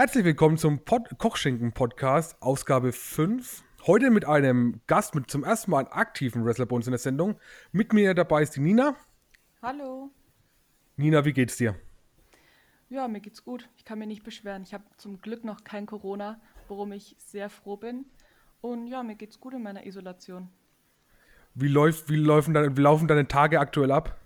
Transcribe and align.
Herzlich 0.00 0.24
willkommen 0.24 0.56
zum 0.56 0.82
Pod 0.82 1.18
Kochschinken-Podcast, 1.18 2.40
Ausgabe 2.40 2.90
5. 2.90 3.62
Heute 3.86 4.10
mit 4.10 4.24
einem 4.24 4.80
Gast, 4.86 5.14
mit 5.14 5.30
zum 5.30 5.44
ersten 5.44 5.70
Mal 5.72 5.80
einen 5.80 5.88
aktiven 5.88 6.42
Wrestler 6.42 6.64
bei 6.64 6.74
uns 6.74 6.86
in 6.86 6.92
der 6.92 6.98
Sendung. 6.98 7.38
Mit 7.70 7.92
mir 7.92 8.14
dabei 8.14 8.40
ist 8.40 8.56
die 8.56 8.60
Nina. 8.60 8.96
Hallo. 9.60 10.10
Nina, 10.96 11.26
wie 11.26 11.34
geht's 11.34 11.58
dir? 11.58 11.78
Ja, 12.88 13.08
mir 13.08 13.20
geht's 13.20 13.44
gut. 13.44 13.68
Ich 13.76 13.84
kann 13.84 13.98
mich 13.98 14.08
nicht 14.08 14.24
beschweren. 14.24 14.62
Ich 14.62 14.72
habe 14.72 14.84
zum 14.96 15.20
Glück 15.20 15.44
noch 15.44 15.64
kein 15.64 15.84
Corona, 15.84 16.40
worum 16.68 16.92
ich 16.92 17.14
sehr 17.18 17.50
froh 17.50 17.76
bin. 17.76 18.06
Und 18.62 18.86
ja, 18.86 19.02
mir 19.02 19.16
geht's 19.16 19.38
gut 19.38 19.52
in 19.52 19.62
meiner 19.62 19.84
Isolation. 19.84 20.48
Wie, 21.54 21.68
läuft, 21.68 22.08
wie, 22.08 22.16
laufen, 22.16 22.54
deine, 22.54 22.74
wie 22.74 22.80
laufen 22.80 23.06
deine 23.06 23.28
Tage 23.28 23.60
aktuell 23.60 23.92
ab? 23.92 24.18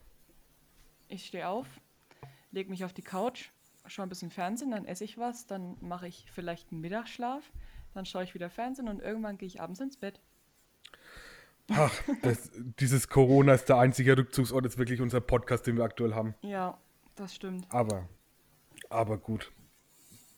Ich 1.08 1.26
stehe 1.26 1.48
auf, 1.48 1.66
lege 2.52 2.70
mich 2.70 2.84
auf 2.84 2.92
die 2.92 3.02
Couch, 3.02 3.50
schaue 3.86 4.06
ein 4.06 4.08
bisschen 4.08 4.30
Fernsehen, 4.30 4.70
dann 4.70 4.84
esse 4.84 5.04
ich 5.04 5.18
was, 5.18 5.46
dann 5.46 5.76
mache 5.80 6.08
ich 6.08 6.26
vielleicht 6.32 6.72
einen 6.72 6.80
Mittagsschlaf, 6.80 7.42
dann 7.92 8.06
schaue 8.06 8.24
ich 8.24 8.34
wieder 8.34 8.50
Fernsehen 8.50 8.88
und 8.88 9.00
irgendwann 9.00 9.38
gehe 9.38 9.46
ich 9.46 9.60
abends 9.60 9.80
ins 9.80 9.96
Bett. 9.96 10.20
Ach, 11.70 11.92
das, 12.22 12.50
dieses 12.78 13.08
Corona 13.08 13.54
ist 13.54 13.68
der 13.68 13.78
einzige 13.78 14.16
Rückzugsort, 14.18 14.66
ist 14.66 14.78
wirklich 14.78 15.00
unser 15.00 15.20
Podcast, 15.20 15.66
den 15.66 15.76
wir 15.76 15.84
aktuell 15.84 16.14
haben. 16.14 16.34
Ja, 16.42 16.78
das 17.14 17.34
stimmt. 17.34 17.66
Aber, 17.70 18.08
aber 18.90 19.16
gut. 19.16 19.50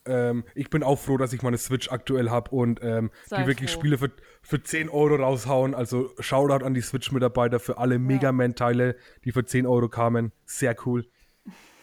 Ähm, 0.05 0.45
ich 0.55 0.71
bin 0.71 0.85
auch 0.85 1.01
froh, 1.01 1.17
dass 1.17 1.33
ich 1.33 1.43
meine 1.43 1.59
Switch 1.59 1.91
aktuell 1.91 2.31
habe 2.31 2.51
und 2.53 2.81
ähm, 2.83 3.11
die 3.31 3.45
wirklich 3.47 3.73
froh. 3.73 3.81
Spiele 3.81 3.99
für, 3.99 4.13
für 4.41 4.63
10 4.63 4.89
Euro 4.89 5.17
raushauen. 5.17 5.75
Also 5.75 6.13
Shoutout 6.21 6.65
an 6.65 6.75
die 6.75 6.81
Switch-Mitarbeiter 6.81 7.59
für 7.59 7.79
alle 7.79 7.97
ja. 7.97 8.01
Mega 8.01 8.31
Man-Teile, 8.31 8.97
die 9.25 9.33
für 9.33 9.45
10 9.45 9.67
Euro 9.67 9.89
kamen. 9.89 10.31
Sehr 10.45 10.77
cool. 10.87 11.11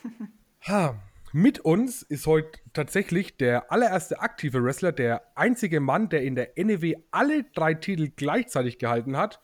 ha. 0.67 1.02
Mit 1.36 1.62
uns 1.62 2.03
ist 2.03 2.28
heute 2.28 2.59
tatsächlich 2.73 3.38
der 3.38 3.72
allererste 3.72 4.20
aktive 4.20 4.64
Wrestler, 4.64 4.92
der 4.92 5.23
einzige 5.34 5.80
Mann, 5.80 6.08
der 6.09 6.22
in 6.22 6.36
der 6.36 6.50
NEW 6.56 6.94
alle 7.09 7.44
drei 7.56 7.73
Titel 7.73 8.12
gleichzeitig 8.16 8.78
gehalten 8.78 9.17
hat. 9.17 9.39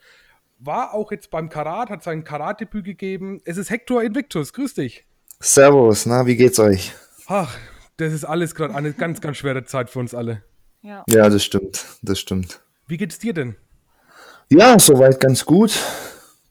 War 0.59 0.93
auch 0.93 1.11
jetzt 1.11 1.31
beim 1.31 1.49
Karat, 1.49 1.89
hat 1.89 2.03
sein 2.03 2.23
Karatdebüt 2.23 2.85
gegeben. 2.85 3.41
Es 3.43 3.57
ist 3.57 3.71
Hector 3.71 4.03
Invictus. 4.03 4.53
Grüß 4.53 4.75
dich. 4.75 5.07
Servus, 5.39 6.05
na, 6.05 6.27
wie 6.27 6.35
geht's 6.35 6.59
euch? 6.59 6.93
Ach, 7.25 7.57
das 7.97 8.13
ist 8.13 8.23
alles 8.23 8.53
gerade 8.53 8.75
eine 8.75 8.93
ganz, 8.93 9.19
ganz 9.19 9.37
schwere 9.37 9.63
Zeit 9.63 9.89
für 9.89 9.97
uns 9.97 10.13
alle. 10.13 10.43
Ja. 10.83 11.03
ja, 11.09 11.27
das 11.27 11.43
stimmt, 11.43 11.85
das 12.03 12.19
stimmt. 12.19 12.61
Wie 12.85 12.97
geht's 12.97 13.17
dir 13.17 13.33
denn? 13.33 13.55
Ja, 14.49 14.77
soweit 14.77 15.19
ganz 15.19 15.43
gut. 15.43 15.73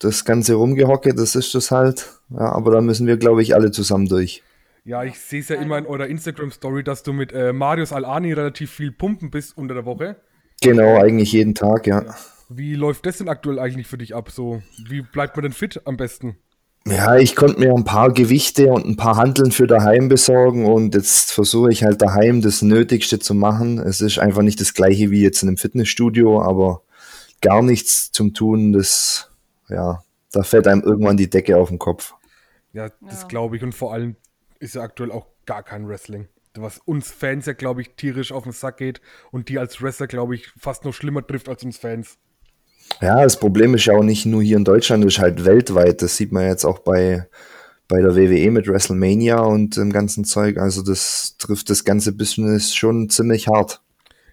Das 0.01 0.25
ganze 0.25 0.55
Rumgehocke, 0.55 1.15
das 1.15 1.37
ist 1.37 1.55
das 1.55 1.71
halt. 1.71 2.09
Ja, 2.31 2.51
aber 2.53 2.73
da 2.73 2.81
müssen 2.81 3.07
wir, 3.07 3.19
glaube 3.19 3.41
ich, 3.43 3.55
alle 3.55 3.71
zusammen 3.71 4.09
durch. 4.09 4.43
Ja, 4.89 5.05
ich 5.05 5.19
sehe 5.19 5.41
es 5.41 5.51
ja 5.51 5.57
immer 5.57 5.77
in 5.77 5.85
eurer 5.85 6.07
Instagram-Story, 6.07 6.83
dass 6.83 7.03
du 7.03 7.13
mit 7.13 7.31
äh, 7.35 7.53
Marius 7.53 7.93
Alani 7.93 8.33
relativ 8.33 8.71
viel 8.71 8.91
pumpen 8.91 9.31
bist 9.31 9.55
unter 9.59 9.75
der 9.75 9.85
Woche. 9.85 10.17
Genau, 10.63 10.97
eigentlich 10.99 11.33
jeden 11.33 11.55
Tag, 11.55 11.87
ja. 11.87 12.15
Wie 12.49 12.75
läuft 12.75 13.05
das 13.05 13.19
denn 13.19 13.29
aktuell 13.29 13.59
eigentlich 13.59 13.87
für 13.87 13.99
dich 13.99 14.15
ab? 14.15 14.31
So, 14.31 14.63
wie 14.83 15.03
bleibt 15.03 15.37
man 15.37 15.43
denn 15.43 15.53
fit 15.53 15.83
am 15.85 15.99
besten? 15.99 16.39
Ja, 16.87 17.19
ich 17.19 17.37
konnte 17.37 17.61
mir 17.61 17.75
ein 17.75 17.85
paar 17.85 18.15
Gewichte 18.15 18.69
und 18.69 18.87
ein 18.87 18.97
paar 18.97 19.19
Handeln 19.19 19.53
für 19.53 19.67
daheim 19.67 20.09
besorgen 20.09 20.65
und 20.65 20.95
jetzt 20.95 21.33
versuche 21.33 21.71
ich 21.71 21.85
halt 21.85 22.01
daheim 22.01 22.41
das 22.41 22.63
Nötigste 22.63 23.19
zu 23.19 23.35
machen. 23.35 23.79
Es 23.79 24.01
ist 24.01 24.19
einfach 24.19 24.41
nicht 24.41 24.59
das 24.59 24.73
gleiche 24.73 25.11
wie 25.11 25.21
jetzt 25.21 25.43
in 25.43 25.51
einem 25.51 25.59
Fitnessstudio, 25.59 26.41
aber 26.41 26.81
gar 27.43 27.61
nichts 27.61 28.11
zum 28.11 28.33
Tun, 28.33 28.73
das, 28.73 29.31
ja, 29.69 30.03
da 30.33 30.43
fällt 30.45 30.67
einem 30.67 30.81
irgendwann 30.81 31.19
die 31.19 31.29
Decke 31.29 31.59
auf 31.59 31.69
den 31.69 31.79
Kopf. 31.79 32.15
Ja, 32.73 32.89
das 33.03 33.23
ja. 33.23 33.29
glaube 33.29 33.59
ich 33.59 33.63
und 33.63 33.75
vor 33.75 33.93
allem 33.93 34.17
ist 34.61 34.75
ja 34.75 34.83
aktuell 34.83 35.13
auch 35.13 35.27
gar 35.47 35.63
kein 35.63 35.89
Wrestling. 35.89 36.29
Was 36.57 36.79
uns 36.79 37.11
Fans 37.11 37.47
ja, 37.47 37.53
glaube 37.53 37.83
ich, 37.83 37.91
tierisch 37.97 38.33
auf 38.33 38.43
den 38.43 38.53
Sack 38.53 38.79
geht 38.79 39.01
und 39.31 39.49
die 39.49 39.59
als 39.59 39.81
Wrestler, 39.81 40.07
glaube 40.07 40.35
ich, 40.35 40.49
fast 40.59 40.85
noch 40.85 40.93
schlimmer 40.93 41.25
trifft 41.25 41.49
als 41.49 41.63
uns 41.63 41.79
Fans. 41.79 42.19
Ja, 43.01 43.23
das 43.23 43.39
Problem 43.39 43.75
ist 43.75 43.85
ja 43.85 43.95
auch 43.95 44.03
nicht 44.03 44.27
nur 44.27 44.43
hier 44.43 44.57
in 44.57 44.65
Deutschland, 44.65 45.05
das 45.05 45.15
ist 45.15 45.19
halt 45.21 45.45
weltweit. 45.45 46.03
Das 46.03 46.17
sieht 46.17 46.33
man 46.33 46.47
jetzt 46.47 46.65
auch 46.65 46.81
bei, 46.81 47.29
bei 47.87 48.01
der 48.01 48.17
WWE 48.17 48.51
mit 48.51 48.67
WrestleMania 48.67 49.41
und 49.41 49.77
dem 49.77 49.93
ganzen 49.93 50.25
Zeug. 50.25 50.59
Also 50.59 50.83
das 50.83 51.37
trifft 51.39 51.71
das 51.71 51.85
ganze 51.85 52.13
Business 52.13 52.75
schon 52.75 53.09
ziemlich 53.09 53.47
hart. 53.47 53.83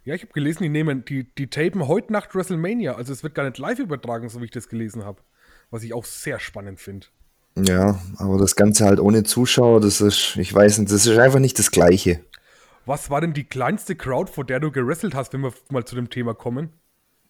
Ja, 0.03 0.15
ich 0.15 0.21
habe 0.21 0.33
gelesen, 0.33 0.63
die 0.63 0.69
nehmen, 0.69 1.03
die, 1.05 1.25
die 1.35 1.47
tapen 1.47 1.87
heute 1.87 2.13
Nacht 2.13 2.33
WrestleMania. 2.33 2.95
Also 2.95 3.11
es 3.11 3.23
wird 3.23 3.35
gar 3.35 3.43
nicht 3.43 3.57
live 3.57 3.79
übertragen, 3.79 4.29
so 4.29 4.39
wie 4.39 4.45
ich 4.45 4.51
das 4.51 4.69
gelesen 4.69 5.03
habe. 5.03 5.21
Was 5.69 5.83
ich 5.83 5.93
auch 5.93 6.05
sehr 6.05 6.39
spannend 6.39 6.79
finde. 6.79 7.07
Ja, 7.57 7.99
aber 8.17 8.37
das 8.37 8.55
Ganze 8.55 8.85
halt 8.85 8.99
ohne 8.99 9.23
Zuschauer, 9.23 9.79
das 9.79 10.01
ist, 10.01 10.35
ich 10.35 10.53
weiß 10.53 10.79
nicht, 10.79 10.91
das 10.91 11.05
ist 11.05 11.17
einfach 11.17 11.39
nicht 11.39 11.57
das 11.57 11.71
Gleiche. 11.71 12.19
Was 12.85 13.09
war 13.09 13.21
denn 13.21 13.33
die 13.33 13.45
kleinste 13.45 13.95
Crowd, 13.95 14.31
vor 14.31 14.43
der 14.43 14.59
du 14.59 14.71
gewrestelt 14.71 15.15
hast, 15.15 15.33
wenn 15.33 15.41
wir 15.41 15.53
mal 15.69 15.85
zu 15.85 15.95
dem 15.95 16.09
Thema 16.09 16.33
kommen? 16.33 16.73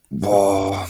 Boah, 0.10 0.88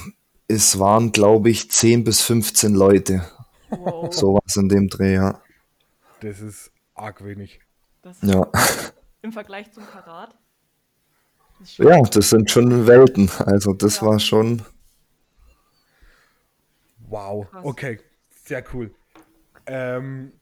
es 0.47 0.79
waren, 0.79 1.11
glaube 1.11 1.49
ich, 1.49 1.69
10 1.69 2.03
bis 2.03 2.21
15 2.21 2.73
Leute. 2.73 3.25
Wow. 3.69 4.13
Sowas 4.13 4.55
in 4.55 4.69
dem 4.69 4.87
Dreh, 4.87 5.15
ja. 5.15 5.41
Das 6.21 6.39
ist 6.39 6.71
arg 6.93 7.23
wenig. 7.23 7.59
Das 8.01 8.17
ja. 8.21 8.47
Im 9.21 9.33
Vergleich 9.33 9.71
zum 9.71 9.85
Karat. 9.85 10.35
Das 11.59 11.77
ja, 11.77 12.01
das 12.01 12.29
sind 12.29 12.49
schon 12.49 12.87
Welten. 12.87 13.29
Also 13.39 13.73
das 13.73 13.97
ja. 13.97 14.07
war 14.07 14.19
schon. 14.19 14.61
Wow, 17.07 17.49
Krass. 17.49 17.65
okay, 17.65 17.99
sehr 18.45 18.63
cool. 18.73 18.93
Ähm, 19.67 20.33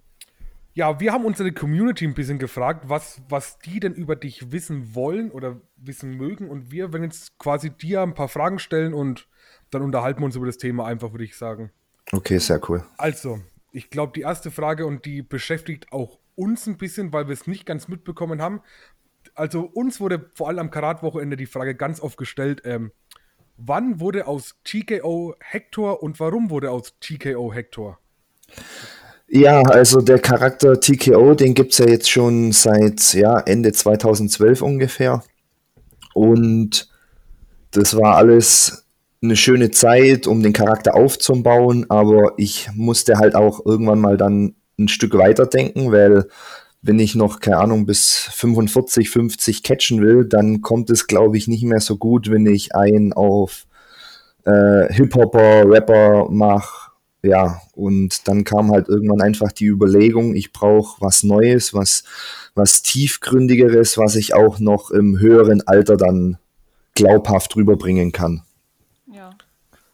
ja, 0.75 0.99
wir 0.99 1.13
haben 1.13 1.25
unsere 1.25 1.51
Community 1.51 2.05
ein 2.05 2.15
bisschen 2.15 2.39
gefragt, 2.39 2.89
was, 2.89 3.21
was 3.29 3.59
die 3.59 3.79
denn 3.79 3.93
über 3.93 4.15
dich 4.15 4.51
wissen 4.51 4.95
wollen 4.95 5.29
oder 5.29 5.61
wissen 5.77 6.17
mögen. 6.17 6.49
Und 6.49 6.71
wir 6.71 6.91
werden 6.93 7.03
jetzt 7.03 7.37
quasi 7.37 7.69
dir 7.69 8.01
ein 8.01 8.15
paar 8.15 8.27
Fragen 8.27 8.57
stellen 8.57 8.93
und 8.93 9.27
dann 9.69 9.83
unterhalten 9.83 10.21
wir 10.21 10.25
uns 10.25 10.35
über 10.35 10.47
das 10.47 10.57
Thema 10.57 10.85
einfach, 10.85 11.11
würde 11.11 11.25
ich 11.25 11.37
sagen. 11.37 11.71
Okay, 12.11 12.39
sehr 12.39 12.59
cool. 12.69 12.83
Also, 12.97 13.39
ich 13.71 13.89
glaube, 13.91 14.13
die 14.15 14.21
erste 14.21 14.49
Frage 14.49 14.85
und 14.85 15.05
die 15.05 15.21
beschäftigt 15.21 15.91
auch 15.91 16.19
uns 16.35 16.65
ein 16.65 16.77
bisschen, 16.77 17.13
weil 17.13 17.27
wir 17.27 17.33
es 17.33 17.45
nicht 17.45 17.65
ganz 17.65 17.87
mitbekommen 17.87 18.41
haben. 18.41 18.61
Also, 19.35 19.61
uns 19.61 19.99
wurde 19.99 20.31
vor 20.33 20.47
allem 20.47 20.59
am 20.59 20.71
Karat-Wochenende 20.71 21.37
die 21.37 21.45
Frage 21.45 21.75
ganz 21.75 22.01
oft 22.01 22.17
gestellt: 22.17 22.63
ähm, 22.65 22.91
Wann 23.57 23.99
wurde 23.99 24.25
aus 24.25 24.55
TKO 24.63 25.35
Hector 25.39 26.01
und 26.01 26.19
warum 26.19 26.49
wurde 26.49 26.71
aus 26.71 26.97
TKO 26.99 27.53
Hector? 27.53 27.99
Ja, 29.35 29.63
also 29.63 29.99
der 29.99 30.19
Charakter 30.19 30.79
TKO, 30.79 31.33
den 31.33 31.55
gibt 31.55 31.71
es 31.71 31.79
ja 31.79 31.87
jetzt 31.87 32.07
schon 32.07 32.51
seit 32.51 33.15
ja, 33.15 33.39
Ende 33.39 33.71
2012 33.71 34.61
ungefähr. 34.61 35.23
Und 36.13 36.87
das 37.71 37.97
war 37.97 38.15
alles 38.15 38.85
eine 39.23 39.35
schöne 39.35 39.71
Zeit, 39.71 40.27
um 40.27 40.43
den 40.43 40.53
Charakter 40.53 40.93
aufzubauen, 40.93 41.87
aber 41.89 42.33
ich 42.37 42.69
musste 42.75 43.17
halt 43.17 43.33
auch 43.33 43.65
irgendwann 43.65 44.01
mal 44.01 44.17
dann 44.17 44.53
ein 44.77 44.87
Stück 44.87 45.17
weiter 45.17 45.47
denken, 45.47 45.91
weil 45.91 46.27
wenn 46.83 46.99
ich 46.99 47.15
noch, 47.15 47.39
keine 47.39 47.57
Ahnung, 47.57 47.87
bis 47.87 48.29
45, 48.33 49.09
50 49.09 49.63
catchen 49.63 49.99
will, 50.03 50.25
dann 50.25 50.61
kommt 50.61 50.91
es, 50.91 51.07
glaube 51.07 51.37
ich, 51.39 51.47
nicht 51.47 51.63
mehr 51.63 51.79
so 51.79 51.97
gut, 51.97 52.29
wenn 52.29 52.45
ich 52.45 52.75
einen 52.75 53.13
auf 53.13 53.65
äh, 54.45 54.93
Hip-Hopper, 54.93 55.67
Rapper 55.67 56.27
mache 56.29 56.82
ja, 57.23 57.61
und 57.71 58.27
dann 58.27 58.43
kam 58.43 58.71
halt 58.71 58.89
irgendwann 58.89 59.21
einfach 59.21 59.53
die 59.53 59.67
Überlegung, 59.67 60.35
ich 60.35 60.51
brauche 60.51 61.01
was 61.01 61.23
Neues, 61.23 61.73
was, 61.73 62.03
was 62.53 62.83
tiefgründigeres, 62.83 63.97
was 63.97 64.15
ich 64.15 64.33
auch 64.33 64.59
noch 64.59 64.91
im 64.91 65.19
höheren 65.19 65.65
Alter 65.65 65.95
dann 65.95 66.37
glaubhaft 66.95 67.55
rüberbringen 67.55 68.11
kann. 68.11 68.43
Ja. 69.11 69.31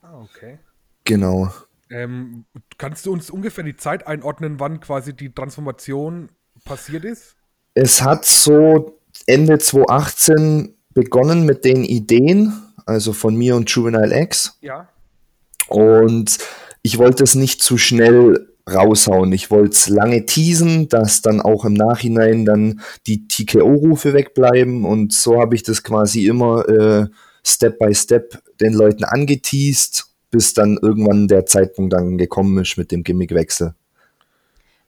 Ah, 0.02 0.22
okay. 0.22 0.58
Genau. 1.04 1.54
Ähm, 1.92 2.46
kannst 2.80 3.06
du 3.06 3.14
uns 3.14 3.30
ungefähr 3.30 3.64
die 3.64 3.78
Zeit 3.78 4.08
einordnen, 4.08 4.60
wann 4.60 4.80
quasi 4.80 5.16
die 5.16 5.32
Transformation 5.32 6.30
passiert 6.66 7.06
ist? 7.06 7.36
Es 7.75 8.02
hat 8.02 8.25
so 8.25 9.00
Ende 9.28 9.60
2018 9.60 10.75
begonnen 10.96 11.46
mit 11.46 11.64
den 11.64 11.84
Ideen, 11.84 12.54
also 12.88 13.14
von 13.14 13.36
mir 13.36 13.56
und 13.56 13.70
Juvenile 13.70 14.20
X. 14.20 14.58
Ja. 14.62 14.90
Und 15.68 16.40
ich 16.81 16.98
wollte 16.98 17.24
es 17.24 17.36
nicht 17.36 17.62
zu 17.62 17.78
schnell 17.78 18.50
raushauen. 18.70 19.31
Ich 19.34 19.52
wollte 19.52 19.72
es 19.72 19.90
lange 19.90 20.26
teasen, 20.26 20.90
dass 20.90 21.22
dann 21.22 21.42
auch 21.42 21.66
im 21.66 21.74
Nachhinein 21.74 22.46
dann 22.46 22.81
die 23.08 23.28
TKO-Rufe 23.28 24.14
wegbleiben 24.14 24.86
und 24.86 25.14
so 25.14 25.40
habe 25.40 25.56
ich 25.56 25.64
das 25.64 25.84
quasi 25.84 26.28
immer 26.28 26.68
äh, 26.70 27.08
Step 27.44 27.80
by 27.80 27.94
Step 27.94 28.42
den 28.60 28.74
Leuten 28.74 29.04
angeteased, 29.04 30.06
bis 30.30 30.54
dann 30.54 30.78
irgendwann 30.81 31.28
der 31.28 31.46
Zeitpunkt 31.46 31.94
dann 31.94 32.18
gekommen 32.18 32.58
ist 32.60 32.78
mit 32.78 32.92
dem 32.92 33.04
Gimmickwechsel. 33.04 33.74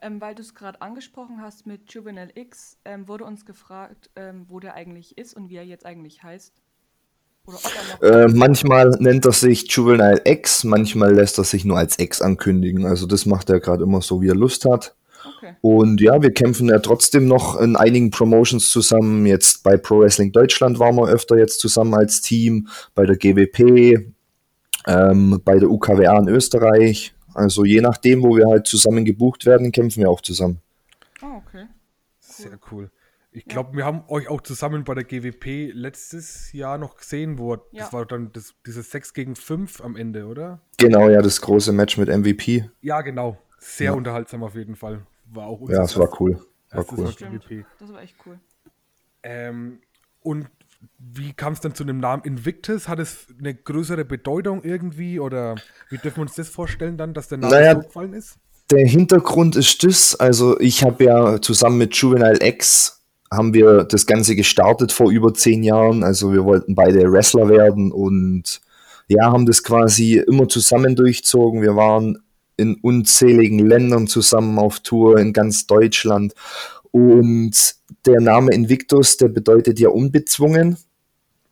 Ähm, 0.01 0.19
weil 0.19 0.33
du 0.33 0.41
es 0.41 0.55
gerade 0.55 0.81
angesprochen 0.81 1.41
hast 1.41 1.67
mit 1.67 1.93
Juvenile 1.93 2.31
X, 2.33 2.77
ähm, 2.85 3.07
wurde 3.07 3.23
uns 3.23 3.45
gefragt, 3.45 4.09
ähm, 4.15 4.45
wo 4.47 4.59
der 4.59 4.73
eigentlich 4.73 5.17
ist 5.17 5.35
und 5.35 5.49
wie 5.49 5.57
er 5.57 5.65
jetzt 5.65 5.85
eigentlich 5.85 6.23
heißt. 6.23 6.53
Äh, 8.01 8.27
manchmal 8.27 8.89
nennt 8.99 9.25
er 9.25 9.31
sich 9.31 9.71
Juvenile 9.71 10.21
X, 10.25 10.63
manchmal 10.63 11.13
lässt 11.13 11.37
er 11.37 11.43
sich 11.43 11.65
nur 11.65 11.77
als 11.77 11.99
X 11.99 12.21
ankündigen. 12.21 12.85
Also 12.85 13.05
das 13.05 13.25
macht 13.25 13.49
er 13.49 13.59
gerade 13.59 13.83
immer 13.83 14.01
so, 14.01 14.21
wie 14.21 14.29
er 14.29 14.35
Lust 14.35 14.65
hat. 14.65 14.95
Okay. 15.37 15.53
Und 15.61 16.01
ja, 16.01 16.21
wir 16.21 16.31
kämpfen 16.33 16.69
ja 16.69 16.79
trotzdem 16.79 17.27
noch 17.27 17.59
in 17.59 17.75
einigen 17.75 18.11
Promotions 18.11 18.69
zusammen. 18.69 19.25
Jetzt 19.25 19.63
bei 19.63 19.77
Pro 19.77 19.99
Wrestling 19.99 20.31
Deutschland 20.31 20.79
waren 20.79 20.95
wir 20.95 21.07
öfter 21.07 21.37
jetzt 21.37 21.59
zusammen 21.59 21.93
als 21.93 22.21
Team, 22.21 22.67
bei 22.95 23.05
der 23.05 23.17
GWP, 23.17 24.13
ähm, 24.87 25.41
bei 25.43 25.59
der 25.59 25.69
UKWA 25.69 26.19
in 26.19 26.27
Österreich. 26.27 27.13
Also 27.33 27.65
je 27.65 27.81
nachdem, 27.81 28.23
wo 28.23 28.35
wir 28.35 28.47
halt 28.47 28.67
zusammen 28.67 29.05
gebucht 29.05 29.45
werden, 29.45 29.71
kämpfen 29.71 30.01
wir 30.01 30.09
auch 30.09 30.21
zusammen. 30.21 30.59
Ah, 31.21 31.37
okay. 31.37 31.65
Cool. 31.65 31.67
Sehr 32.19 32.59
cool. 32.71 32.91
Ich 33.33 33.45
glaube, 33.45 33.69
ja. 33.71 33.77
wir 33.77 33.85
haben 33.85 34.03
euch 34.09 34.27
auch 34.27 34.41
zusammen 34.41 34.83
bei 34.83 34.93
der 34.93 35.05
GWP 35.05 35.71
letztes 35.73 36.51
Jahr 36.51 36.77
noch 36.77 36.97
gesehen, 36.97 37.37
wo 37.37 37.53
ja. 37.53 37.61
das 37.83 37.93
war 37.93 38.05
dann 38.05 38.31
das, 38.33 38.53
dieses 38.65 38.91
6 38.91 39.13
gegen 39.13 39.35
5 39.35 39.81
am 39.81 39.95
Ende, 39.95 40.25
oder? 40.25 40.59
Genau, 40.77 41.09
ja, 41.09 41.21
das 41.21 41.39
große 41.39 41.71
Match 41.71 41.97
mit 41.97 42.09
MVP. 42.09 42.69
Ja, 42.81 43.01
genau. 43.01 43.37
Sehr 43.57 43.85
ja. 43.85 43.91
unterhaltsam 43.93 44.43
auf 44.43 44.55
jeden 44.55 44.75
Fall. 44.75 45.05
War 45.25 45.47
auch 45.47 45.69
Ja, 45.69 45.83
es 45.83 45.97
war 45.97 46.09
cool. 46.19 46.45
War 46.71 46.85
cool. 46.91 47.13
GWP. 47.13 47.65
Das 47.79 47.93
war 47.93 48.01
echt 48.01 48.15
cool. 48.25 48.37
Ähm, 49.23 49.79
und 50.21 50.47
wie 50.97 51.31
kam 51.33 51.53
es 51.53 51.61
dann 51.61 51.73
zu 51.73 51.83
dem 51.83 51.99
Namen 51.99 52.23
Invictus? 52.23 52.87
Hat 52.87 52.99
es 52.99 53.27
eine 53.39 53.53
größere 53.53 54.03
Bedeutung 54.03 54.63
irgendwie 54.63 55.19
oder 55.19 55.55
wie 55.89 55.97
dürfen 55.97 56.17
wir 56.17 56.23
uns 56.23 56.35
das 56.35 56.49
vorstellen 56.49 56.97
dann, 56.97 57.13
dass 57.13 57.27
der 57.27 57.37
Name 57.37 57.53
naja, 57.53 57.75
so 57.75 57.81
gefallen 57.81 58.13
ist? 58.13 58.37
Der 58.71 58.85
Hintergrund 58.85 59.55
ist 59.55 59.83
das, 59.83 60.15
also 60.19 60.59
ich 60.59 60.83
habe 60.83 61.03
ja 61.03 61.41
zusammen 61.41 61.77
mit 61.77 61.95
Juvenile 61.95 62.39
X 62.41 63.00
haben 63.31 63.53
wir 63.53 63.85
das 63.85 64.05
Ganze 64.05 64.35
gestartet 64.35 64.91
vor 64.91 65.09
über 65.09 65.33
zehn 65.33 65.63
Jahren. 65.63 66.03
Also 66.03 66.33
wir 66.33 66.43
wollten 66.43 66.75
beide 66.75 67.11
Wrestler 67.11 67.49
werden 67.49 67.91
und 67.91 68.61
ja, 69.07 69.31
haben 69.31 69.45
das 69.45 69.63
quasi 69.63 70.17
immer 70.17 70.47
zusammen 70.47 70.95
durchzogen. 70.95 71.61
Wir 71.61 71.75
waren 71.75 72.17
in 72.57 72.75
unzähligen 72.75 73.59
Ländern 73.59 74.07
zusammen 74.07 74.59
auf 74.59 74.81
Tour 74.81 75.17
in 75.17 75.33
ganz 75.33 75.65
Deutschland. 75.65 76.33
Und 76.91 77.75
der 78.05 78.19
Name 78.19 78.53
Invictus, 78.53 79.17
der 79.17 79.29
bedeutet 79.29 79.79
ja 79.79 79.89
unbezwungen. 79.89 80.77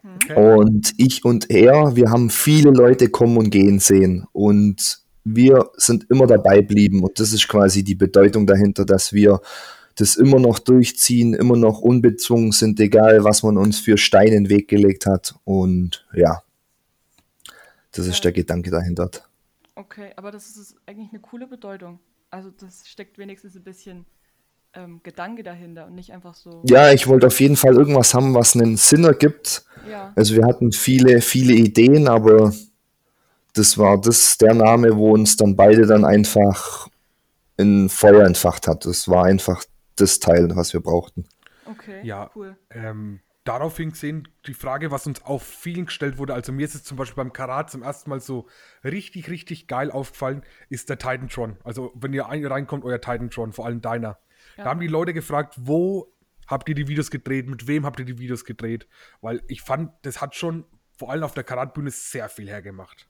Okay. 0.04 0.36
Und 0.36 0.94
ich 0.98 1.24
und 1.26 1.50
er, 1.50 1.96
wir 1.96 2.10
haben 2.12 2.30
viele 2.30 2.72
Leute 2.72 3.10
kommen 3.10 3.38
und 3.38 3.50
gehen 3.50 3.80
sehen. 3.80 4.26
Und 4.34 5.00
wir 5.24 5.70
sind 5.78 6.06
immer 6.10 6.28
dabei 6.28 6.62
blieben. 6.62 7.04
Und 7.04 7.20
das 7.20 7.34
ist 7.34 7.48
quasi 7.48 7.84
die 7.84 7.96
Bedeutung 7.96 8.46
dahinter, 8.46 8.86
dass 8.86 9.14
wir 9.14 9.40
das 10.00 10.16
immer 10.16 10.40
noch 10.40 10.60
durchziehen, 10.60 11.34
immer 11.34 11.58
noch 11.58 11.82
unbezwungen 11.82 12.54
sind, 12.54 12.80
egal 12.80 13.26
was 13.26 13.44
man 13.44 13.58
uns 13.58 13.80
für 13.80 13.98
Steine 13.98 14.36
in 14.36 14.46
den 14.46 14.50
Weg 14.50 14.70
gelegt 14.70 15.06
hat. 15.06 15.36
Und 15.44 16.08
ja, 16.14 16.42
das 17.92 18.08
ist 18.08 18.24
der 18.24 18.32
Gedanke 18.32 18.72
dahinter. 18.72 19.12
Okay, 19.76 20.12
aber 20.16 20.32
das 20.32 20.56
ist 20.56 20.76
eigentlich 20.86 21.10
eine 21.12 21.20
coole 21.20 21.48
Bedeutung. 21.48 22.00
Also 22.30 22.50
das 22.50 22.88
steckt 22.88 23.18
wenigstens 23.18 23.58
ein 23.58 23.64
bisschen 23.64 24.06
ähm, 24.74 25.02
Gedanke 25.04 25.44
dahinter 25.44 25.88
und 25.88 25.96
nicht 25.96 26.14
einfach 26.14 26.34
so. 26.34 26.64
Ja, 26.66 26.94
ich 26.94 27.08
wollte 27.08 27.28
auf 27.28 27.40
jeden 27.42 27.58
Fall 27.58 27.76
irgendwas 27.76 28.14
haben, 28.14 28.34
was 28.34 28.56
einen 28.56 28.78
Sinn 28.78 29.04
ergibt. 29.04 29.66
Ja. 29.90 30.14
Also 30.16 30.34
wir 30.36 30.46
hatten 30.46 30.72
viele, 30.72 31.20
viele 31.20 31.54
Ideen, 31.54 32.08
aber 32.08 32.54
das 33.54 33.78
war 33.78 34.00
das 34.00 34.38
der 34.38 34.54
Name, 34.54 34.96
wo 34.96 35.14
uns 35.14 35.36
dann 35.36 35.58
beide 35.58 35.86
dann 35.86 36.06
einfach 36.06 36.88
in 37.58 37.90
Feuer 37.90 38.26
entfacht 38.26 38.66
hat. 38.68 38.86
Das 38.86 39.10
war 39.10 39.26
einfach 39.26 39.62
das 40.02 40.20
Teil, 40.20 40.56
was 40.56 40.74
wir 40.74 40.82
brauchten. 40.82 41.28
Okay, 41.66 42.02
ja, 42.04 42.30
cool. 42.36 42.58
Ähm, 42.72 43.22
daraufhin 43.44 43.92
gesehen, 43.92 44.28
die 44.46 44.54
Frage, 44.54 44.92
was 44.92 45.08
uns 45.08 45.24
auf 45.24 45.44
vielen 45.44 45.86
gestellt 45.86 46.18
wurde, 46.18 46.34
also 46.34 46.52
mir 46.52 46.66
ist 46.66 46.76
es 46.76 46.84
zum 46.84 46.98
Beispiel 46.98 47.24
beim 47.24 47.34
Karat 47.34 47.72
zum 47.72 47.84
ersten 47.84 48.10
Mal 48.10 48.20
so 48.20 48.48
richtig, 48.84 49.30
richtig 49.30 49.68
geil 49.68 49.92
aufgefallen, 49.92 50.44
ist 50.70 50.90
der 50.90 50.98
Titantron. 50.98 51.58
Also 51.64 51.92
wenn 51.96 52.14
ihr 52.14 52.26
reinkommt, 52.26 52.86
euer 52.86 53.02
Titantron, 53.02 53.54
vor 53.54 53.66
allem 53.66 53.82
deiner. 53.82 54.20
Ja. 54.58 54.64
Da 54.64 54.70
haben 54.70 54.80
die 54.80 54.88
Leute 54.88 55.14
gefragt, 55.14 55.56
wo 55.58 56.14
habt 56.48 56.70
ihr 56.70 56.76
die 56.76 56.88
Videos 56.88 57.12
gedreht, 57.12 57.48
mit 57.48 57.68
wem 57.68 57.86
habt 57.86 58.00
ihr 58.00 58.06
die 58.06 58.20
Videos 58.20 58.46
gedreht? 58.46 58.88
Weil 59.22 59.42
ich 59.48 59.62
fand, 59.62 59.92
das 60.04 60.22
hat 60.22 60.36
schon 60.36 60.66
vor 60.98 61.12
allem 61.12 61.24
auf 61.24 61.34
der 61.34 61.44
Karatbühne 61.44 61.92
sehr 61.92 62.30
viel 62.30 62.50
hergemacht. 62.50 63.08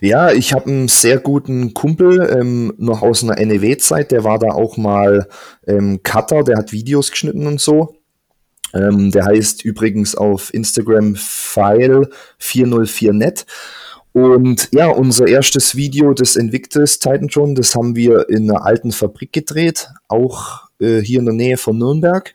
Ja, 0.00 0.32
ich 0.32 0.52
habe 0.52 0.70
einen 0.70 0.88
sehr 0.88 1.18
guten 1.18 1.74
Kumpel 1.74 2.28
ähm, 2.30 2.72
noch 2.78 3.02
aus 3.02 3.22
einer 3.22 3.36
NEW-Zeit, 3.36 4.10
der 4.10 4.24
war 4.24 4.38
da 4.38 4.48
auch 4.48 4.76
mal 4.76 5.28
ähm, 5.66 6.02
Cutter, 6.02 6.42
der 6.42 6.58
hat 6.58 6.72
Videos 6.72 7.10
geschnitten 7.10 7.46
und 7.46 7.60
so. 7.60 7.94
Ähm, 8.72 9.10
der 9.10 9.26
heißt 9.26 9.64
übrigens 9.64 10.14
auf 10.14 10.54
Instagram 10.54 11.14
File404net. 11.14 13.44
Und 14.12 14.68
ja, 14.72 14.88
unser 14.88 15.28
erstes 15.28 15.76
Video 15.76 16.14
des 16.14 16.34
Invictus 16.36 16.98
Titan 16.98 17.28
Drone, 17.28 17.54
das 17.54 17.76
haben 17.76 17.94
wir 17.94 18.28
in 18.28 18.50
einer 18.50 18.64
alten 18.64 18.92
Fabrik 18.92 19.32
gedreht, 19.32 19.88
auch 20.08 20.68
äh, 20.80 21.00
hier 21.00 21.20
in 21.20 21.26
der 21.26 21.34
Nähe 21.34 21.56
von 21.56 21.78
Nürnberg. 21.78 22.32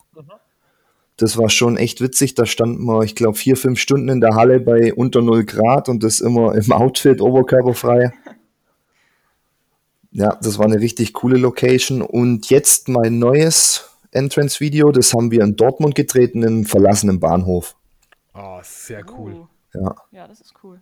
Das 1.18 1.38
war 1.38 1.50
schon 1.50 1.78
echt 1.78 2.02
witzig. 2.02 2.36
Da 2.36 2.46
standen 2.46 2.86
wir, 2.86 3.04
ich 3.04 3.16
glaube, 3.16 3.38
vier, 3.38 3.56
fünf 3.56 3.80
Stunden 3.80 4.10
in 4.10 4.22
der 4.22 4.36
Halle 4.36 4.60
bei 4.60 4.94
unter 4.94 5.22
0 5.22 5.46
Grad 5.46 5.88
und 5.88 6.04
das 6.04 6.20
immer 6.20 6.56
im 6.56 6.72
Outfit, 6.72 7.22
oberkörperfrei. 7.22 8.14
Ja, 10.12 10.38
das 10.42 10.58
war 10.58 10.66
eine 10.66 10.80
richtig 10.80 11.14
coole 11.14 11.38
Location. 11.38 12.02
Und 12.02 12.50
jetzt 12.50 12.88
mein 12.90 13.20
neues 13.20 13.90
Entrance-Video, 14.12 14.92
das 14.92 15.14
haben 15.14 15.32
wir 15.32 15.44
in 15.44 15.56
Dortmund 15.56 15.96
gedreht, 15.96 16.36
in 16.36 16.46
einem 16.46 16.66
verlassenen 16.66 17.20
Bahnhof. 17.20 17.76
Oh, 18.34 18.60
sehr 18.64 19.04
cool. 19.18 19.36
Oh. 19.42 19.48
Ja. 19.74 19.96
ja, 20.12 20.28
das 20.28 20.42
ist 20.42 20.54
cool. 20.64 20.82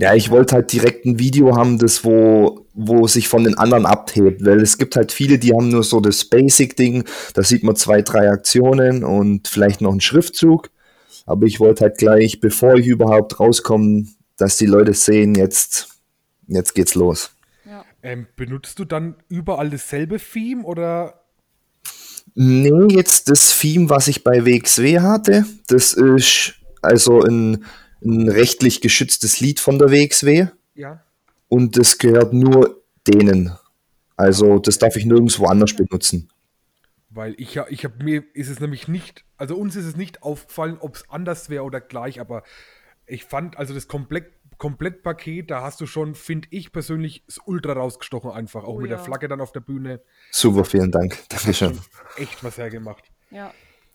Ja, 0.00 0.14
ich 0.14 0.30
wollte 0.30 0.54
halt 0.54 0.72
direkt 0.72 1.04
ein 1.04 1.18
Video 1.18 1.54
haben, 1.56 1.78
das 1.78 2.04
wo, 2.04 2.66
wo 2.72 3.06
sich 3.06 3.28
von 3.28 3.44
den 3.44 3.58
anderen 3.58 3.84
abhebt, 3.84 4.42
weil 4.42 4.62
es 4.62 4.78
gibt 4.78 4.96
halt 4.96 5.12
viele, 5.12 5.38
die 5.38 5.52
haben 5.52 5.68
nur 5.68 5.84
so 5.84 6.00
das 6.00 6.24
Basic-Ding, 6.24 7.04
da 7.34 7.42
sieht 7.42 7.64
man 7.64 7.76
zwei, 7.76 8.00
drei 8.00 8.30
Aktionen 8.30 9.04
und 9.04 9.46
vielleicht 9.46 9.82
noch 9.82 9.90
einen 9.90 10.00
Schriftzug. 10.00 10.70
Aber 11.26 11.44
ich 11.44 11.60
wollte 11.60 11.84
halt 11.84 11.98
gleich, 11.98 12.40
bevor 12.40 12.76
ich 12.76 12.86
überhaupt 12.86 13.40
rauskomme, 13.40 14.06
dass 14.38 14.56
die 14.56 14.64
Leute 14.64 14.94
sehen, 14.94 15.34
jetzt, 15.34 15.88
jetzt 16.46 16.74
geht's 16.74 16.94
los. 16.94 17.32
Ja. 17.66 17.84
Ähm, 18.02 18.26
benutzt 18.36 18.78
du 18.78 18.86
dann 18.86 19.16
überall 19.28 19.68
dasselbe 19.68 20.18
Theme 20.18 20.64
oder? 20.64 21.20
Nee, 22.34 22.86
jetzt 22.88 23.28
das 23.28 23.58
Theme, 23.58 23.90
was 23.90 24.08
ich 24.08 24.24
bei 24.24 24.46
WXW 24.46 25.00
hatte, 25.00 25.44
das 25.66 25.92
ist 25.92 26.54
also 26.80 27.20
ein 27.20 27.66
ein 28.02 28.28
rechtlich 28.28 28.80
geschütztes 28.80 29.40
Lied 29.40 29.60
von 29.60 29.78
der 29.78 29.90
WXW. 29.90 30.48
Ja. 30.74 31.04
Und 31.48 31.76
das 31.76 31.98
gehört 31.98 32.32
nur 32.32 32.82
denen. 33.06 33.52
Also 34.16 34.58
das 34.58 34.78
darf 34.78 34.96
ich 34.96 35.06
nirgendwo 35.06 35.46
anders 35.46 35.74
benutzen. 35.74 36.30
Weil 37.08 37.34
ich 37.38 37.54
ja, 37.54 37.66
ich 37.68 37.84
habe 37.84 38.04
mir 38.04 38.22
ist 38.34 38.48
es 38.48 38.60
nämlich 38.60 38.86
nicht, 38.86 39.24
also 39.36 39.56
uns 39.56 39.74
ist 39.74 39.86
es 39.86 39.96
nicht 39.96 40.22
aufgefallen, 40.22 40.76
ob 40.78 40.94
es 40.94 41.08
anders 41.08 41.50
wäre 41.50 41.64
oder 41.64 41.80
gleich, 41.80 42.20
aber 42.20 42.44
ich 43.06 43.24
fand 43.24 43.58
also 43.58 43.74
das 43.74 43.88
Komplett, 43.88 44.30
Komplettpaket, 44.58 45.50
da 45.50 45.62
hast 45.62 45.80
du 45.80 45.86
schon, 45.86 46.14
finde 46.14 46.46
ich 46.50 46.70
persönlich, 46.70 47.24
das 47.26 47.38
Ultra 47.46 47.72
rausgestochen 47.72 48.30
einfach, 48.30 48.62
auch 48.62 48.74
oh, 48.74 48.80
mit 48.80 48.90
ja. 48.90 48.96
der 48.96 49.04
Flagge 49.04 49.26
dann 49.26 49.40
auf 49.40 49.50
der 49.52 49.60
Bühne. 49.60 50.02
Super, 50.30 50.64
vielen 50.64 50.92
Dank. 50.92 51.18
Dankeschön. 51.28 51.80
Echt 52.16 52.44
was 52.44 52.58
hergemacht. 52.58 53.04
Ja. 53.30 53.52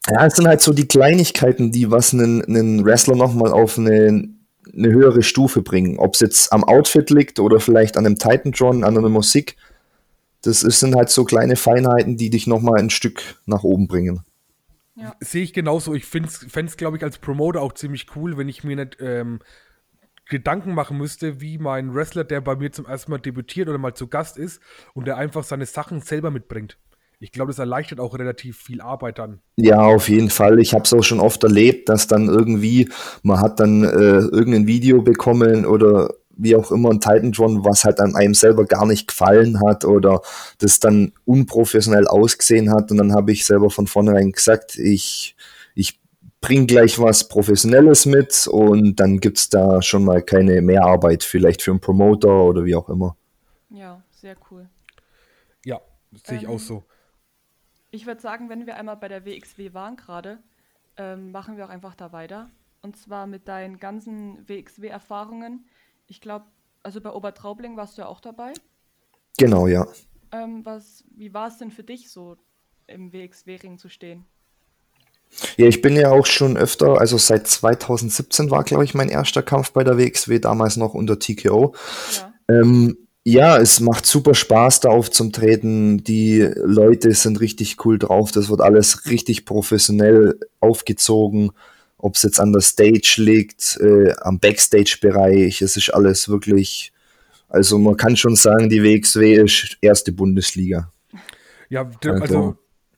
Ja, 0.10 0.26
es 0.26 0.36
sind 0.36 0.48
halt 0.48 0.62
so 0.62 0.72
die 0.74 0.88
Kleinigkeiten, 0.88 1.72
die 1.72 1.90
was 1.90 2.14
einen, 2.14 2.44
einen 2.44 2.86
Wrestler 2.86 3.16
nochmal 3.16 3.52
auf 3.52 3.78
eine, 3.78 4.30
eine 4.72 4.90
höhere 4.90 5.24
Stufe 5.24 5.62
bringen. 5.62 5.98
Ob 5.98 6.14
es 6.14 6.20
jetzt 6.20 6.54
am 6.54 6.64
Outfit 6.64 7.10
liegt 7.10 7.40
oder 7.40 7.60
vielleicht 7.60 7.98
an 7.98 8.06
einem 8.06 8.18
Titantron, 8.18 8.84
an 8.84 8.98
einer 8.98 9.10
Musik. 9.10 9.56
Das 10.44 10.62
ist, 10.62 10.80
sind 10.80 10.96
halt 10.96 11.10
so 11.10 11.26
kleine 11.26 11.56
Feinheiten, 11.56 12.18
die 12.18 12.30
dich 12.30 12.46
nochmal 12.46 12.80
ein 12.80 12.92
Stück 12.92 13.42
nach 13.48 13.64
oben 13.64 13.88
bringen. 13.88 14.22
Ja. 14.96 15.16
Sehe 15.20 15.44
ich 15.44 15.54
genauso. 15.54 15.96
Ich 15.96 16.06
fände 16.06 16.30
es, 16.30 16.78
glaube 16.78 16.98
ich, 16.98 17.04
als 17.04 17.18
Promoter 17.18 17.62
auch 17.62 17.74
ziemlich 17.74 18.16
cool, 18.16 18.38
wenn 18.38 18.48
ich 18.48 18.64
mir 18.64 18.76
nicht 18.76 18.98
ähm, 19.00 19.40
Gedanken 20.30 20.76
machen 20.76 20.98
müsste, 20.98 21.42
wie 21.42 21.58
mein 21.58 21.96
Wrestler, 21.96 22.24
der 22.24 22.42
bei 22.42 22.56
mir 22.56 22.72
zum 22.72 22.86
ersten 22.86 23.12
Mal 23.12 23.18
debütiert 23.18 23.68
oder 23.70 23.80
mal 23.80 23.96
zu 23.96 24.08
Gast 24.08 24.38
ist 24.38 24.62
und 24.94 25.06
der 25.08 25.18
einfach 25.18 25.44
seine 25.44 25.66
Sachen 25.66 26.02
selber 26.02 26.30
mitbringt 26.30 26.78
ich 27.26 27.32
glaube, 27.32 27.50
das 27.50 27.58
erleichtert 27.58 28.00
auch 28.00 28.14
relativ 28.20 28.56
viel 28.56 28.82
Arbeit 28.82 29.18
dann. 29.18 29.40
Ja, 29.56 29.82
auf 29.82 30.10
jeden 30.10 30.30
Fall. 30.30 30.60
Ich 30.60 30.76
habe 30.76 30.84
es 30.84 30.94
auch 30.94 31.04
schon 31.04 31.20
oft 31.20 31.44
erlebt, 31.44 31.90
dass 31.90 32.06
dann 32.06 32.28
irgendwie, 32.28 32.88
man 33.24 33.40
hat 33.40 33.60
dann 33.60 33.84
äh, 33.84 34.20
irgendein 34.20 34.68
Video 34.68 35.02
bekommen 35.02 35.66
oder 35.66 36.14
wie 36.38 36.56
auch 36.56 36.72
immer 36.72 36.92
ein 36.92 37.02
Titantron, 37.02 37.66
was 37.66 37.84
halt 37.84 38.00
an 38.00 38.16
einem 38.16 38.36
selber 38.36 38.66
gar 38.66 38.86
nicht 38.86 39.08
gefallen 39.08 39.60
hat 39.66 39.86
oder 39.86 40.22
das 40.60 40.80
dann 40.80 41.14
unprofessionell 41.26 42.06
ausgesehen 42.06 42.70
hat. 42.72 42.92
Und 42.92 42.98
dann 42.98 43.14
habe 43.16 43.32
ich 43.32 43.44
selber 43.44 43.72
von 43.72 43.88
vornherein 43.88 44.32
gesagt, 44.32 44.78
ich, 44.78 45.36
ich 45.74 46.00
bringe 46.42 46.68
gleich 46.68 47.00
was 47.00 47.28
Professionelles 47.28 48.06
mit 48.06 48.46
und 48.46 49.00
dann 49.00 49.20
gibt 49.20 49.40
es 49.40 49.50
da 49.50 49.82
schon 49.82 50.06
mal 50.06 50.22
keine 50.22 50.62
Mehrarbeit, 50.62 51.24
vielleicht 51.24 51.64
für 51.64 51.72
einen 51.72 51.80
Promoter 51.80 52.44
oder 52.44 52.66
wie 52.66 52.76
auch 52.76 52.88
immer. 52.88 53.18
Ja, 53.72 54.04
sehr 54.12 54.36
cool. 54.52 54.70
Ja, 55.66 55.82
sehe 56.24 56.38
ich 56.38 56.44
ähm, 56.44 56.50
auch 56.52 56.60
so. 56.60 56.84
Ich 57.96 58.06
würde 58.06 58.20
sagen, 58.20 58.50
wenn 58.50 58.66
wir 58.66 58.76
einmal 58.76 58.98
bei 58.98 59.08
der 59.08 59.26
WXW 59.26 59.74
waren 59.74 59.96
gerade, 59.96 60.40
ähm, 60.98 61.32
machen 61.32 61.56
wir 61.56 61.64
auch 61.64 61.70
einfach 61.70 61.96
da 61.96 62.12
weiter. 62.12 62.50
Und 62.82 62.98
zwar 62.98 63.26
mit 63.26 63.48
deinen 63.48 63.80
ganzen 63.80 64.46
WXW-Erfahrungen. 64.50 65.66
Ich 66.08 66.20
glaube, 66.20 66.46
also 66.84 67.00
bei 67.00 67.10
Obertraubling 67.10 67.78
warst 67.78 67.98
du 67.98 68.02
ja 68.02 68.10
auch 68.10 68.20
dabei. 68.20 68.52
Genau, 69.38 69.68
ja. 69.68 69.88
ähm, 70.34 70.66
was, 70.66 71.06
wie 71.16 71.34
war 71.34 71.48
es 71.48 71.58
denn 71.58 71.72
für 71.72 71.84
dich 71.84 72.12
so, 72.12 72.36
im 72.88 73.14
WXW-Ring 73.14 73.78
zu 73.78 73.88
stehen? 73.88 74.26
Ja, 75.56 75.68
ich 75.68 75.82
bin 75.82 75.96
ja 75.96 76.12
auch 76.12 76.26
schon 76.26 76.58
öfter, 76.58 77.00
also 77.00 77.18
seit 77.18 77.48
2017 77.48 78.52
war, 78.52 78.66
glaube 78.66 78.84
ich, 78.84 78.94
mein 78.94 79.08
erster 79.08 79.42
Kampf 79.42 79.72
bei 79.72 79.86
der 79.86 79.98
WXW, 79.98 80.40
damals 80.40 80.76
noch 80.76 80.94
unter 80.94 81.18
TKO. 81.18 81.74
Ja. 82.18 82.34
Ähm, 82.50 83.05
ja, 83.28 83.58
es 83.58 83.80
macht 83.80 84.06
super 84.06 84.36
Spaß, 84.36 84.82
da 84.82 84.90
aufzutreten. 84.90 86.04
Die 86.04 86.48
Leute 86.58 87.12
sind 87.14 87.42
richtig 87.42 87.84
cool 87.84 87.98
drauf. 87.98 88.32
Das 88.32 88.50
wird 88.50 88.62
alles 88.62 89.10
richtig 89.10 89.46
professionell 89.46 90.40
aufgezogen. 90.60 91.52
Ob 91.98 92.16
es 92.16 92.22
jetzt 92.22 92.40
an 92.40 92.54
der 92.54 92.62
Stage 92.62 93.16
liegt, 93.18 93.80
äh, 93.82 94.14
am 94.22 94.40
Backstage-Bereich, 94.40 95.64
es 95.64 95.76
ist 95.76 95.92
alles 95.92 96.30
wirklich, 96.30 96.94
also 97.50 97.80
man 97.80 97.98
kann 97.98 98.16
schon 98.16 98.36
sagen, 98.36 98.70
die 98.70 98.84
WXW 98.84 99.44
ist 99.44 99.78
erste 99.82 100.12
Bundesliga. 100.12 100.92
Ja, 101.70 101.90
also, 102.04 102.22
also 102.22 102.58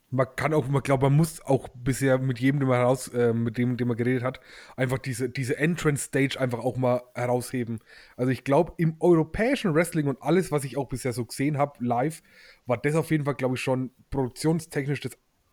man 0.10 0.28
kann 0.36 0.54
auch, 0.54 0.68
man 0.68 0.84
glaube, 0.84 1.10
man 1.10 1.18
muss 1.18 1.42
auch 1.42 1.68
bisher 1.70 2.18
mit 2.18 2.40
jedem, 2.40 2.60
den 2.60 2.70
man 2.70 2.78
heraus, 2.78 3.10
äh, 3.10 3.34
mit 3.34 3.58
dem, 3.58 3.76
dem 3.76 3.90
man 3.90 3.98
geredet 3.98 4.24
hat, 4.24 4.40
einfach 4.78 5.00
diese, 5.00 5.30
diese 5.30 5.58
Entrance-Stage 5.58 6.40
einfach 6.40 6.60
auch 6.60 6.78
mal 6.78 7.02
herausheben. 7.14 7.80
Also 8.16 8.32
ich 8.32 8.44
glaube, 8.44 8.74
im 8.78 8.96
europäischen 9.00 9.74
Wrestling 9.76 10.08
und 10.08 10.22
alles, 10.22 10.52
was 10.52 10.64
ich 10.64 10.78
auch 10.78 10.88
bisher 10.88 11.12
so 11.12 11.26
gesehen 11.26 11.58
habe, 11.58 11.84
live, 11.84 12.22
war 12.66 12.78
das 12.78 12.96
auf 12.96 13.12
jeden 13.12 13.26
Fall, 13.26 13.36
glaube 13.36 13.56
ich, 13.56 13.62
schon 13.62 13.92
produktionstechnisch 14.10 15.02
das 15.02 15.12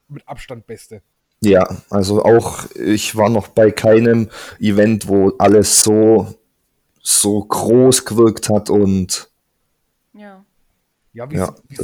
mit 0.08 0.26
Abstand 0.28 0.66
Beste. 0.66 1.02
Ja, 1.40 1.66
also 1.90 2.24
auch 2.24 2.70
ich 2.76 3.16
war 3.16 3.28
noch 3.28 3.48
bei 3.48 3.70
keinem 3.70 4.30
Event, 4.60 5.08
wo 5.08 5.32
alles 5.38 5.82
so, 5.82 6.34
so 7.02 7.44
groß 7.44 8.04
gewirkt 8.04 8.48
hat 8.48 8.70
und. 8.70 9.30
Ja, 11.14 11.30
wie, 11.30 11.36
ja, 11.36 11.54
wie, 11.68 11.76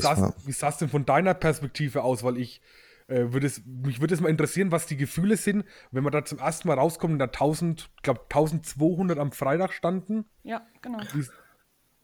sah 0.52 0.68
es 0.68 0.76
denn 0.76 0.88
von 0.88 1.06
deiner 1.06 1.34
Perspektive 1.34 2.02
aus? 2.02 2.22
Weil 2.22 2.36
ich 2.36 2.60
äh, 3.06 3.32
würde 3.32 3.46
es, 3.46 3.62
mich 3.64 4.00
würde 4.00 4.14
es 4.14 4.20
mal 4.20 4.28
interessieren, 4.28 4.72
was 4.72 4.86
die 4.86 4.96
Gefühle 4.96 5.36
sind, 5.36 5.64
wenn 5.90 6.04
man 6.04 6.12
da 6.12 6.24
zum 6.24 6.38
ersten 6.38 6.68
Mal 6.68 6.74
rauskommt 6.74 7.14
und 7.14 7.18
da 7.18 7.26
1000, 7.26 7.90
ich 7.96 8.02
glaube 8.02 8.20
1200 8.22 9.18
am 9.18 9.32
Freitag 9.32 9.72
standen. 9.72 10.24
Ja, 10.42 10.62
genau. 10.82 10.98
Wie, 11.14 11.24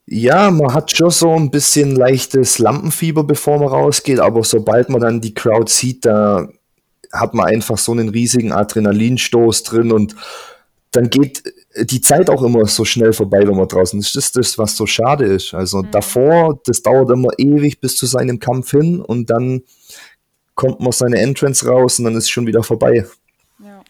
ja, 0.08 0.50
man 0.52 0.72
hat 0.72 0.92
schon 0.92 1.10
so 1.10 1.34
ein 1.34 1.50
bisschen 1.50 1.96
leichtes 1.96 2.60
Lampenfieber, 2.60 3.24
bevor 3.24 3.58
man 3.58 3.68
rausgeht, 3.68 4.20
aber 4.20 4.44
sobald 4.44 4.88
man 4.88 5.00
dann 5.00 5.20
die 5.20 5.34
Crowd 5.34 5.70
sieht, 5.70 6.06
da 6.06 6.48
hat 7.12 7.34
man 7.34 7.46
einfach 7.46 7.76
so 7.76 7.90
einen 7.92 8.08
riesigen 8.08 8.52
Adrenalinstoß 8.52 9.64
drin 9.64 9.90
und 9.90 10.14
dann 10.96 11.10
geht 11.10 11.42
die 11.78 12.00
Zeit 12.00 12.30
auch 12.30 12.42
immer 12.42 12.66
so 12.66 12.86
schnell 12.86 13.12
vorbei, 13.12 13.46
wenn 13.46 13.56
man 13.56 13.68
draußen 13.68 14.00
ist. 14.00 14.16
Das 14.16 14.26
ist 14.26 14.36
das, 14.36 14.58
was 14.58 14.76
so 14.76 14.86
schade 14.86 15.26
ist. 15.26 15.52
Also 15.52 15.82
mhm. 15.82 15.90
davor, 15.90 16.58
das 16.64 16.82
dauert 16.82 17.10
immer 17.10 17.28
ewig 17.36 17.80
bis 17.80 17.96
zu 17.96 18.06
seinem 18.06 18.38
Kampf 18.38 18.70
hin 18.70 19.02
und 19.02 19.28
dann 19.28 19.62
kommt 20.54 20.80
man 20.80 20.92
seine 20.92 21.18
Entrance 21.18 21.68
raus 21.68 21.98
und 21.98 22.06
dann 22.06 22.14
ist 22.14 22.24
es 22.24 22.30
schon 22.30 22.46
wieder 22.46 22.62
vorbei. 22.62 23.04
Ja. 23.62 23.82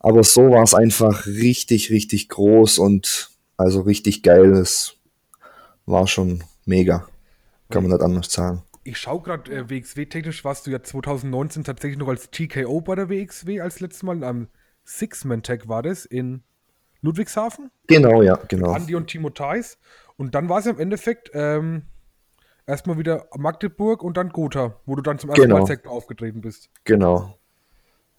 Aber 0.00 0.24
so 0.24 0.50
war 0.50 0.64
es 0.64 0.74
einfach 0.74 1.26
richtig, 1.26 1.90
richtig 1.90 2.28
groß 2.28 2.78
und 2.78 3.30
also 3.56 3.82
richtig 3.82 4.24
geil. 4.24 4.52
Es 4.54 4.96
war 5.86 6.08
schon 6.08 6.42
mega. 6.64 7.06
Kann 7.70 7.84
man 7.84 7.92
nicht 7.92 8.02
anders 8.02 8.32
sagen. 8.32 8.62
Ich 8.82 8.98
schaue 8.98 9.22
gerade, 9.22 9.50
äh, 9.52 9.70
WXW-technisch 9.70 10.44
warst 10.44 10.66
du 10.66 10.72
ja 10.72 10.82
2019 10.82 11.62
tatsächlich 11.62 11.98
noch 11.98 12.08
als 12.08 12.28
TKO 12.30 12.80
bei 12.80 12.96
der 12.96 13.08
WXW 13.08 13.60
als 13.60 13.78
letztes 13.78 14.02
Mal. 14.02 14.22
Am 14.24 14.48
Six-Man-Tag 14.84 15.68
war 15.68 15.82
das 15.82 16.04
in 16.04 16.42
Ludwigshafen. 17.00 17.70
Genau, 17.86 18.22
ja, 18.22 18.38
genau. 18.48 18.72
Andi 18.72 18.94
und 18.94 19.08
Timo 19.08 19.30
Theis. 19.30 19.78
Und 20.16 20.34
dann 20.34 20.48
war 20.48 20.60
es 20.60 20.66
im 20.66 20.78
Endeffekt 20.78 21.30
ähm, 21.34 21.82
erstmal 22.66 22.98
wieder 22.98 23.28
Magdeburg 23.36 24.02
und 24.02 24.16
dann 24.16 24.30
Gotha, 24.30 24.76
wo 24.86 24.94
du 24.94 25.02
dann 25.02 25.18
zum 25.18 25.30
ersten 25.30 25.42
genau. 25.42 25.58
Mal 25.58 25.66
Sektor 25.66 25.92
aufgetreten 25.92 26.40
bist. 26.40 26.70
Genau. 26.84 27.38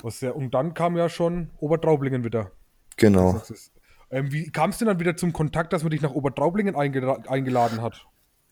Was 0.01 0.21
ja, 0.21 0.31
und 0.31 0.53
dann 0.53 0.73
kam 0.73 0.97
ja 0.97 1.09
schon 1.09 1.49
Obertraublingen 1.57 2.23
wieder. 2.23 2.51
Genau. 2.97 3.41
Ähm, 4.11 4.31
wie 4.31 4.51
kam 4.51 4.69
es 4.69 4.77
denn 4.77 4.87
dann 4.87 4.99
wieder 4.99 5.17
zum 5.17 5.33
Kontakt, 5.33 5.73
dass 5.73 5.83
man 5.83 5.91
dich 5.91 6.01
nach 6.01 6.11
Obertraublingen 6.11 6.75
eingela 6.75 7.17
eingeladen 7.27 7.81
hat? 7.81 8.05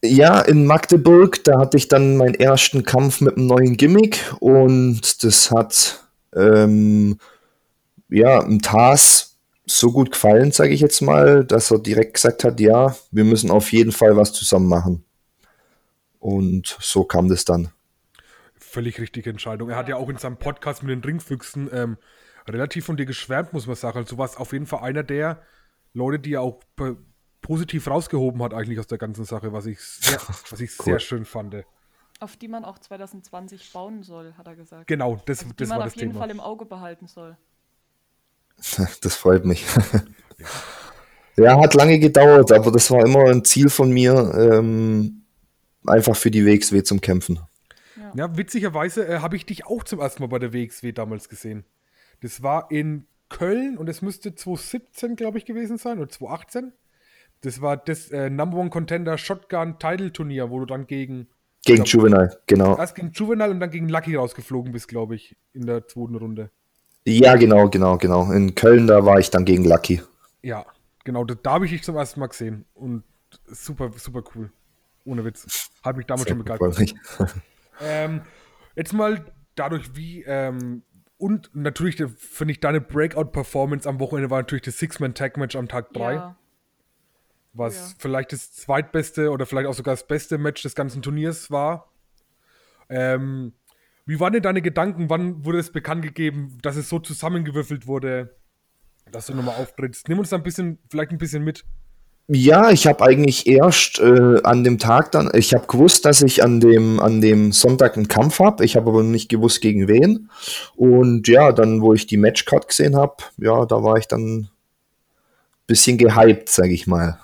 Ja, 0.03 0.41
in 0.41 0.65
Magdeburg, 0.65 1.43
da 1.43 1.59
hatte 1.59 1.77
ich 1.77 1.87
dann 1.87 2.17
meinen 2.17 2.35
ersten 2.35 2.83
Kampf 2.83 3.21
mit 3.21 3.37
einem 3.37 3.47
neuen 3.47 3.77
Gimmick 3.77 4.19
und 4.39 5.23
das 5.23 5.51
hat 5.51 6.03
ähm, 6.35 7.17
ja 8.13 8.41
im 8.41 8.61
TAS 8.61 9.39
so 9.65 9.91
gut 9.91 10.11
gefallen, 10.11 10.51
sage 10.51 10.73
ich 10.73 10.81
jetzt 10.81 11.01
mal, 11.01 11.45
dass 11.45 11.71
er 11.71 11.79
direkt 11.79 12.15
gesagt 12.15 12.43
hat, 12.43 12.59
ja, 12.59 12.95
wir 13.11 13.23
müssen 13.23 13.49
auf 13.49 13.71
jeden 13.71 13.91
Fall 13.91 14.17
was 14.17 14.33
zusammen 14.33 14.67
machen. 14.67 15.05
Und 16.19 16.77
so 16.79 17.03
kam 17.03 17.29
das 17.29 17.45
dann. 17.45 17.69
Völlig 18.55 18.99
richtige 18.99 19.29
Entscheidung. 19.29 19.69
Er 19.69 19.77
hat 19.77 19.89
ja 19.89 19.97
auch 19.97 20.09
in 20.09 20.17
seinem 20.17 20.37
Podcast 20.37 20.83
mit 20.83 20.91
den 20.91 21.03
Ringfüchsen 21.03 21.69
ähm, 21.73 21.97
relativ 22.47 22.85
von 22.85 22.97
dir 22.97 23.05
geschwärmt, 23.05 23.53
muss 23.53 23.67
man 23.67 23.75
sagen. 23.75 23.97
Also 23.97 24.15
du 24.15 24.17
warst 24.17 24.37
auf 24.37 24.51
jeden 24.53 24.65
Fall 24.65 24.83
einer 24.83 25.03
der 25.03 25.41
Leute, 25.93 26.19
die 26.19 26.33
er 26.33 26.41
auch 26.41 26.61
positiv 27.41 27.87
rausgehoben 27.87 28.41
hat 28.41 28.53
eigentlich 28.53 28.79
aus 28.79 28.87
der 28.87 28.97
ganzen 28.97 29.25
Sache, 29.25 29.53
was 29.53 29.65
ich 29.65 29.79
sehr, 29.79 30.17
was 30.49 30.59
ich 30.59 30.71
cool. 30.79 30.85
sehr 30.85 30.99
schön 30.99 31.25
fand. 31.25 31.55
Auf 32.19 32.37
die 32.37 32.47
man 32.47 32.63
auch 32.63 32.79
2020 32.79 33.71
bauen 33.73 34.01
soll, 34.01 34.33
hat 34.37 34.47
er 34.47 34.55
gesagt. 34.55 34.87
Genau, 34.87 35.21
das, 35.25 35.43
also, 35.43 35.53
das 35.55 35.69
war 35.69 35.79
das 35.79 35.93
Thema. 35.93 36.01
Die 36.01 36.07
man 36.07 36.13
auf 36.13 36.13
jeden 36.13 36.13
Fall 36.13 36.31
im 36.31 36.39
Auge 36.39 36.65
behalten 36.65 37.07
soll. 37.07 37.37
Das 39.01 39.15
freut 39.15 39.45
mich. 39.45 39.65
ja, 41.37 41.59
hat 41.59 41.73
lange 41.73 41.99
gedauert, 41.99 42.51
aber 42.51 42.71
das 42.71 42.89
war 42.91 43.05
immer 43.05 43.25
ein 43.25 43.43
Ziel 43.43 43.69
von 43.69 43.91
mir, 43.91 44.33
ähm, 44.37 45.23
einfach 45.85 46.15
für 46.15 46.31
die 46.31 46.45
WXW 46.45 46.83
zum 46.83 47.01
Kämpfen. 47.01 47.39
Ja, 47.97 48.11
ja 48.15 48.37
witzigerweise 48.37 49.07
äh, 49.07 49.19
habe 49.19 49.35
ich 49.35 49.45
dich 49.45 49.65
auch 49.65 49.83
zum 49.83 49.99
ersten 49.99 50.23
Mal 50.23 50.27
bei 50.27 50.39
der 50.39 50.53
WXW 50.53 50.91
damals 50.91 51.29
gesehen. 51.29 51.65
Das 52.21 52.41
war 52.41 52.71
in 52.71 53.07
Köln 53.29 53.77
und 53.77 53.89
es 53.89 54.01
müsste 54.01 54.35
2017, 54.35 55.15
glaube 55.15 55.37
ich, 55.37 55.45
gewesen 55.45 55.77
sein 55.77 55.99
oder 55.99 56.09
2018. 56.09 56.73
Das 57.41 57.61
war 57.61 57.75
das 57.75 58.09
äh, 58.11 58.29
Number 58.29 58.57
One 58.57 58.69
Contender 58.69 59.17
Shotgun 59.17 59.77
Title 59.77 60.13
Turnier, 60.13 60.49
wo 60.49 60.59
du 60.59 60.65
dann 60.65 60.87
gegen. 60.87 61.27
Gegen 61.65 61.83
glaub, 61.83 61.87
Juvenile, 61.87 62.41
genau. 62.45 62.77
Erst 62.77 62.95
gegen 62.95 63.11
Juvenile 63.11 63.49
und 63.49 63.59
dann 63.59 63.69
gegen 63.69 63.89
Lucky 63.89 64.15
rausgeflogen 64.15 64.71
bist, 64.71 64.87
glaube 64.87 65.15
ich, 65.15 65.35
in 65.53 65.65
der 65.65 65.87
zweiten 65.87 66.15
Runde. 66.15 66.51
Ja, 67.05 67.35
genau, 67.35 67.69
genau, 67.69 67.97
genau. 67.97 68.31
In 68.31 68.55
Köln, 68.55 68.87
da 68.87 69.05
war 69.05 69.19
ich 69.19 69.29
dann 69.29 69.45
gegen 69.45 69.65
Lucky. 69.65 70.01
Ja, 70.41 70.65
genau, 71.03 71.23
da, 71.25 71.35
da 71.35 71.51
habe 71.53 71.65
ich 71.65 71.71
dich 71.71 71.83
zum 71.83 71.95
ersten 71.95 72.19
Mal 72.19 72.27
gesehen. 72.27 72.65
Und 72.73 73.03
super, 73.47 73.91
super 73.95 74.23
cool. 74.35 74.51
Ohne 75.05 75.25
Witz. 75.25 75.69
Hat 75.83 75.97
mich 75.97 76.05
damals 76.05 76.27
Sehr 76.27 76.35
schon 76.35 76.43
begeistert. 76.43 76.95
ähm, 77.81 78.21
jetzt 78.75 78.93
mal 78.93 79.25
dadurch, 79.55 79.95
wie, 79.95 80.23
ähm, 80.23 80.83
und 81.17 81.49
natürlich 81.53 82.01
finde 82.17 82.53
ich 82.53 82.59
deine 82.59 82.81
Breakout-Performance 82.81 83.87
am 83.87 83.99
Wochenende 83.99 84.29
war 84.29 84.39
natürlich 84.39 84.63
das 84.63 84.77
Six-Man-Tag-Match 84.77 85.55
am 85.55 85.67
Tag 85.67 85.93
3. 85.93 86.13
Ja. 86.13 86.35
Was 87.53 87.75
ja. 87.75 87.95
vielleicht 87.99 88.31
das 88.31 88.53
zweitbeste 88.53 89.29
oder 89.29 89.45
vielleicht 89.45 89.67
auch 89.67 89.73
sogar 89.73 89.93
das 89.93 90.07
beste 90.07 90.37
Match 90.37 90.63
des 90.63 90.73
ganzen 90.73 91.01
Turniers 91.01 91.51
war. 91.51 91.91
Ähm, 92.89 93.53
wie 94.05 94.19
waren 94.19 94.33
denn 94.33 94.43
deine 94.43 94.61
Gedanken? 94.61 95.09
Wann 95.09 95.45
wurde 95.45 95.59
es 95.59 95.71
bekannt 95.71 96.03
gegeben, 96.03 96.57
dass 96.61 96.75
es 96.75 96.89
so 96.89 96.99
zusammengewürfelt 96.99 97.87
wurde, 97.87 98.35
dass 99.11 99.27
du 99.27 99.33
nochmal 99.33 99.55
auftrittst? 99.55 100.09
Nimm 100.09 100.19
uns 100.19 100.29
da 100.29 100.37
ein 100.37 100.43
bisschen, 100.43 100.79
vielleicht 100.89 101.11
ein 101.11 101.17
bisschen 101.17 101.43
mit. 101.43 101.63
Ja, 102.27 102.71
ich 102.71 102.87
habe 102.87 103.03
eigentlich 103.03 103.47
erst 103.47 103.99
äh, 103.99 104.41
an 104.43 104.63
dem 104.63 104.79
Tag 104.79 105.11
dann, 105.11 105.29
ich 105.33 105.53
habe 105.53 105.67
gewusst, 105.67 106.05
dass 106.05 106.21
ich 106.21 106.41
an 106.41 106.61
dem, 106.61 107.01
an 107.01 107.19
dem 107.19 107.51
Sonntag 107.51 107.97
einen 107.97 108.07
Kampf 108.07 108.39
habe. 108.39 108.63
Ich 108.63 108.77
habe 108.77 108.89
aber 108.91 109.03
nicht 109.03 109.29
gewusst, 109.29 109.59
gegen 109.59 109.89
wen. 109.89 110.29
Und 110.75 111.27
ja, 111.27 111.51
dann, 111.51 111.81
wo 111.81 111.93
ich 111.93 112.07
die 112.07 112.15
Matchcard 112.15 112.67
gesehen 112.69 112.95
habe, 112.95 113.17
ja, 113.37 113.65
da 113.65 113.83
war 113.83 113.97
ich 113.97 114.07
dann 114.07 114.39
ein 114.39 114.49
bisschen 115.67 115.97
gehypt, 115.97 116.47
sage 116.47 116.73
ich 116.73 116.87
mal. 116.87 117.19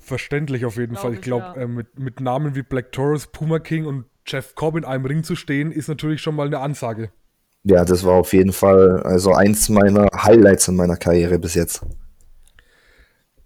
Verständlich 0.00 0.64
auf 0.64 0.76
jeden 0.76 0.96
Fall. 0.96 1.14
Ich 1.14 1.20
glaube, 1.20 1.52
ja. 1.56 1.62
äh, 1.62 1.66
mit, 1.66 1.98
mit 1.98 2.20
Namen 2.20 2.54
wie 2.54 2.62
Black 2.62 2.92
Taurus, 2.92 3.26
Puma 3.26 3.58
King 3.58 3.84
und 3.86 4.04
Jeff 4.26 4.54
Cobb 4.54 4.76
in 4.76 4.84
einem 4.84 5.06
Ring 5.06 5.24
zu 5.24 5.36
stehen, 5.36 5.72
ist 5.72 5.88
natürlich 5.88 6.20
schon 6.20 6.34
mal 6.34 6.46
eine 6.46 6.58
Ansage. 6.58 7.10
Ja, 7.64 7.84
das 7.84 8.04
war 8.04 8.14
auf 8.14 8.32
jeden 8.32 8.52
Fall 8.52 9.02
also 9.02 9.32
eins 9.32 9.68
meiner 9.68 10.08
Highlights 10.14 10.68
in 10.68 10.76
meiner 10.76 10.96
Karriere 10.96 11.38
bis 11.38 11.54
jetzt. 11.54 11.84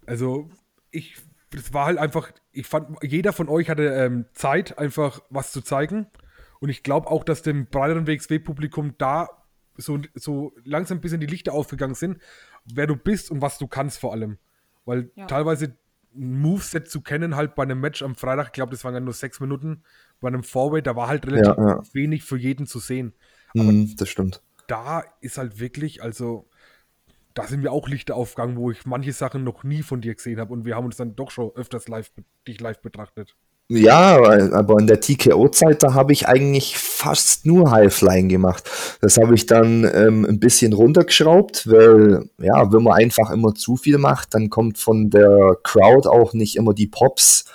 Also 0.05 0.49
ich, 0.91 1.17
das 1.51 1.73
war 1.73 1.87
halt 1.87 1.97
einfach, 1.97 2.31
ich 2.51 2.67
fand, 2.67 2.97
jeder 3.01 3.33
von 3.33 3.49
euch 3.49 3.69
hatte 3.69 3.87
ähm, 3.87 4.25
Zeit, 4.33 4.77
einfach 4.77 5.21
was 5.29 5.51
zu 5.51 5.61
zeigen. 5.61 6.07
Und 6.59 6.69
ich 6.69 6.83
glaube 6.83 7.09
auch, 7.09 7.23
dass 7.23 7.41
dem 7.41 7.67
breiteren 7.67 8.07
WXW-Publikum 8.07 8.95
da 8.97 9.29
so, 9.77 9.99
so 10.13 10.53
langsam 10.63 10.99
ein 10.99 11.01
bisschen 11.01 11.19
die 11.19 11.27
Lichter 11.27 11.53
aufgegangen 11.53 11.95
sind, 11.95 12.19
wer 12.65 12.87
du 12.87 12.95
bist 12.95 13.29
und 13.29 13.41
was 13.41 13.57
du 13.57 13.67
kannst 13.67 13.99
vor 13.99 14.13
allem. 14.13 14.37
Weil 14.85 15.11
ja. 15.15 15.25
teilweise 15.25 15.75
Moveset 16.15 16.89
zu 16.89 17.01
kennen, 17.01 17.35
halt 17.35 17.55
bei 17.55 17.63
einem 17.63 17.79
Match 17.79 18.01
am 18.01 18.15
Freitag, 18.15 18.47
ich 18.47 18.53
glaube, 18.53 18.71
das 18.71 18.83
waren 18.83 18.93
ja 18.93 18.99
nur 18.99 19.13
sechs 19.13 19.39
Minuten, 19.39 19.83
bei 20.21 20.27
einem 20.27 20.43
Fourway, 20.43 20.81
da 20.81 20.95
war 20.95 21.07
halt 21.07 21.25
relativ 21.27 21.57
ja, 21.57 21.67
ja. 21.67 21.83
wenig 21.93 22.23
für 22.23 22.37
jeden 22.37 22.67
zu 22.67 22.79
sehen. 22.79 23.13
Aber 23.53 23.71
mm, 23.71 23.95
das 23.97 24.09
stimmt. 24.09 24.41
Da 24.67 25.03
ist 25.21 25.37
halt 25.37 25.59
wirklich, 25.59 26.01
also, 26.01 26.49
da 27.33 27.45
sind 27.47 27.61
mir 27.61 27.71
auch 27.71 27.87
Lichter 27.87 28.15
aufgegangen, 28.15 28.57
wo 28.57 28.71
ich 28.71 28.85
manche 28.85 29.13
Sachen 29.13 29.43
noch 29.43 29.63
nie 29.63 29.83
von 29.83 30.01
dir 30.01 30.15
gesehen 30.15 30.39
habe 30.39 30.53
und 30.53 30.65
wir 30.65 30.75
haben 30.75 30.85
uns 30.85 30.97
dann 30.97 31.15
doch 31.15 31.31
schon 31.31 31.51
öfters 31.55 31.87
live, 31.87 32.11
dich 32.47 32.59
live 32.59 32.81
betrachtet. 32.81 33.35
Ja, 33.67 34.17
aber 34.53 34.79
in 34.79 34.85
der 34.85 35.01
TKO-Zeit, 35.01 35.81
da 35.81 35.95
habe 35.95 36.13
ich 36.13 36.27
eigentlich 36.27 36.77
fast 36.77 37.47
nur 37.47 37.71
Highflying 37.71 38.29
gemacht. 38.29 38.69
Das 39.01 39.17
habe 39.17 39.33
ich 39.33 39.47
dann 39.47 39.89
ähm, 39.91 40.23
ein 40.23 40.39
bisschen 40.39 40.71
runtergeschraubt, 40.71 41.67
weil, 41.67 42.29
ja, 42.37 42.71
wenn 42.71 42.83
man 42.83 42.93
einfach 42.93 43.31
immer 43.31 43.55
zu 43.55 43.75
viel 43.75 43.97
macht, 43.97 44.35
dann 44.35 44.51
kommt 44.51 44.77
von 44.77 45.09
der 45.09 45.57
Crowd 45.63 46.07
auch 46.07 46.33
nicht 46.33 46.57
immer 46.57 46.75
die 46.75 46.85
Pops 46.85 47.45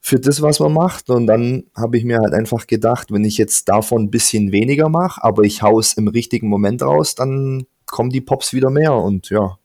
für 0.00 0.18
das, 0.18 0.40
was 0.40 0.58
man 0.58 0.72
macht. 0.72 1.10
Und 1.10 1.26
dann 1.26 1.64
habe 1.76 1.98
ich 1.98 2.04
mir 2.04 2.20
halt 2.20 2.32
einfach 2.32 2.66
gedacht, 2.66 3.12
wenn 3.12 3.24
ich 3.24 3.36
jetzt 3.36 3.68
davon 3.68 4.04
ein 4.04 4.10
bisschen 4.10 4.52
weniger 4.52 4.88
mache, 4.88 5.22
aber 5.22 5.42
ich 5.42 5.60
haue 5.60 5.80
es 5.80 5.92
im 5.92 6.08
richtigen 6.08 6.48
Moment 6.48 6.82
raus, 6.82 7.14
dann 7.14 7.66
kommen 7.84 8.08
die 8.08 8.22
Pops 8.22 8.54
wieder 8.54 8.70
mehr. 8.70 8.94
Und 8.94 9.28
ja, 9.28 9.58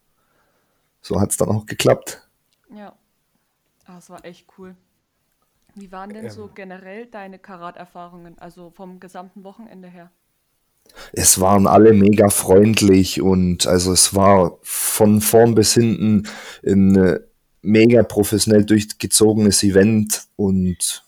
so 1.01 1.21
hat 1.21 1.31
es 1.31 1.37
dann 1.37 1.47
auch 1.47 1.65
geklappt. 1.65 2.27
Ja, 2.75 2.93
ah, 3.85 3.95
das 3.95 4.09
war 4.09 4.25
echt 4.25 4.45
cool. 4.57 4.75
Wie 5.77 5.91
waren 5.91 6.09
denn 6.09 6.29
so 6.29 6.45
ähm. 6.45 6.51
generell 6.55 7.05
deine 7.05 7.37
Karat-Erfahrungen, 7.37 8.37
also 8.39 8.71
vom 8.71 8.99
gesamten 8.99 9.43
Wochenende 9.43 9.87
her? 9.87 10.11
Es 11.13 11.39
waren 11.39 11.67
alle 11.67 11.93
mega 11.93 12.29
freundlich 12.29 13.21
und 13.21 13.67
also 13.67 13.91
es 13.91 14.15
war 14.15 14.57
von 14.63 15.21
vorn 15.21 15.53
bis 15.53 15.73
hinten 15.73 16.27
ein 16.65 16.95
äh, 16.95 17.19
mega 17.61 18.03
professionell 18.03 18.65
durchgezogenes 18.65 19.63
Event 19.63 20.27
und 20.37 21.03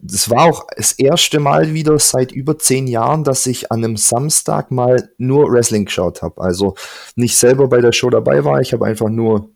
das 0.00 0.30
war 0.30 0.44
auch 0.44 0.66
das 0.76 0.92
erste 0.92 1.40
Mal 1.40 1.74
wieder 1.74 1.98
seit 1.98 2.32
über 2.32 2.58
zehn 2.58 2.86
Jahren, 2.86 3.24
dass 3.24 3.46
ich 3.46 3.70
an 3.72 3.84
einem 3.84 3.96
Samstag 3.96 4.70
mal 4.70 5.10
nur 5.18 5.52
Wrestling 5.52 5.84
geschaut 5.84 6.22
habe. 6.22 6.40
Also 6.40 6.74
nicht 7.16 7.36
selber 7.36 7.68
bei 7.68 7.80
der 7.80 7.92
Show 7.92 8.08
dabei 8.08 8.44
war, 8.44 8.60
ich 8.60 8.72
habe 8.72 8.86
einfach 8.86 9.08
nur 9.10 9.50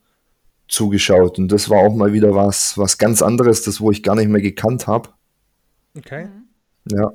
zugeschaut. 0.74 1.38
Und 1.38 1.48
das 1.48 1.70
war 1.70 1.78
auch 1.78 1.94
mal 1.94 2.12
wieder 2.12 2.34
was, 2.34 2.76
was 2.76 2.98
ganz 2.98 3.22
anderes, 3.22 3.62
das 3.62 3.80
wo 3.80 3.90
ich 3.90 4.02
gar 4.02 4.16
nicht 4.16 4.28
mehr 4.28 4.42
gekannt 4.42 4.86
habe. 4.86 5.10
Okay. 5.96 6.26
Mhm. 6.26 6.96
Ja. 6.96 7.12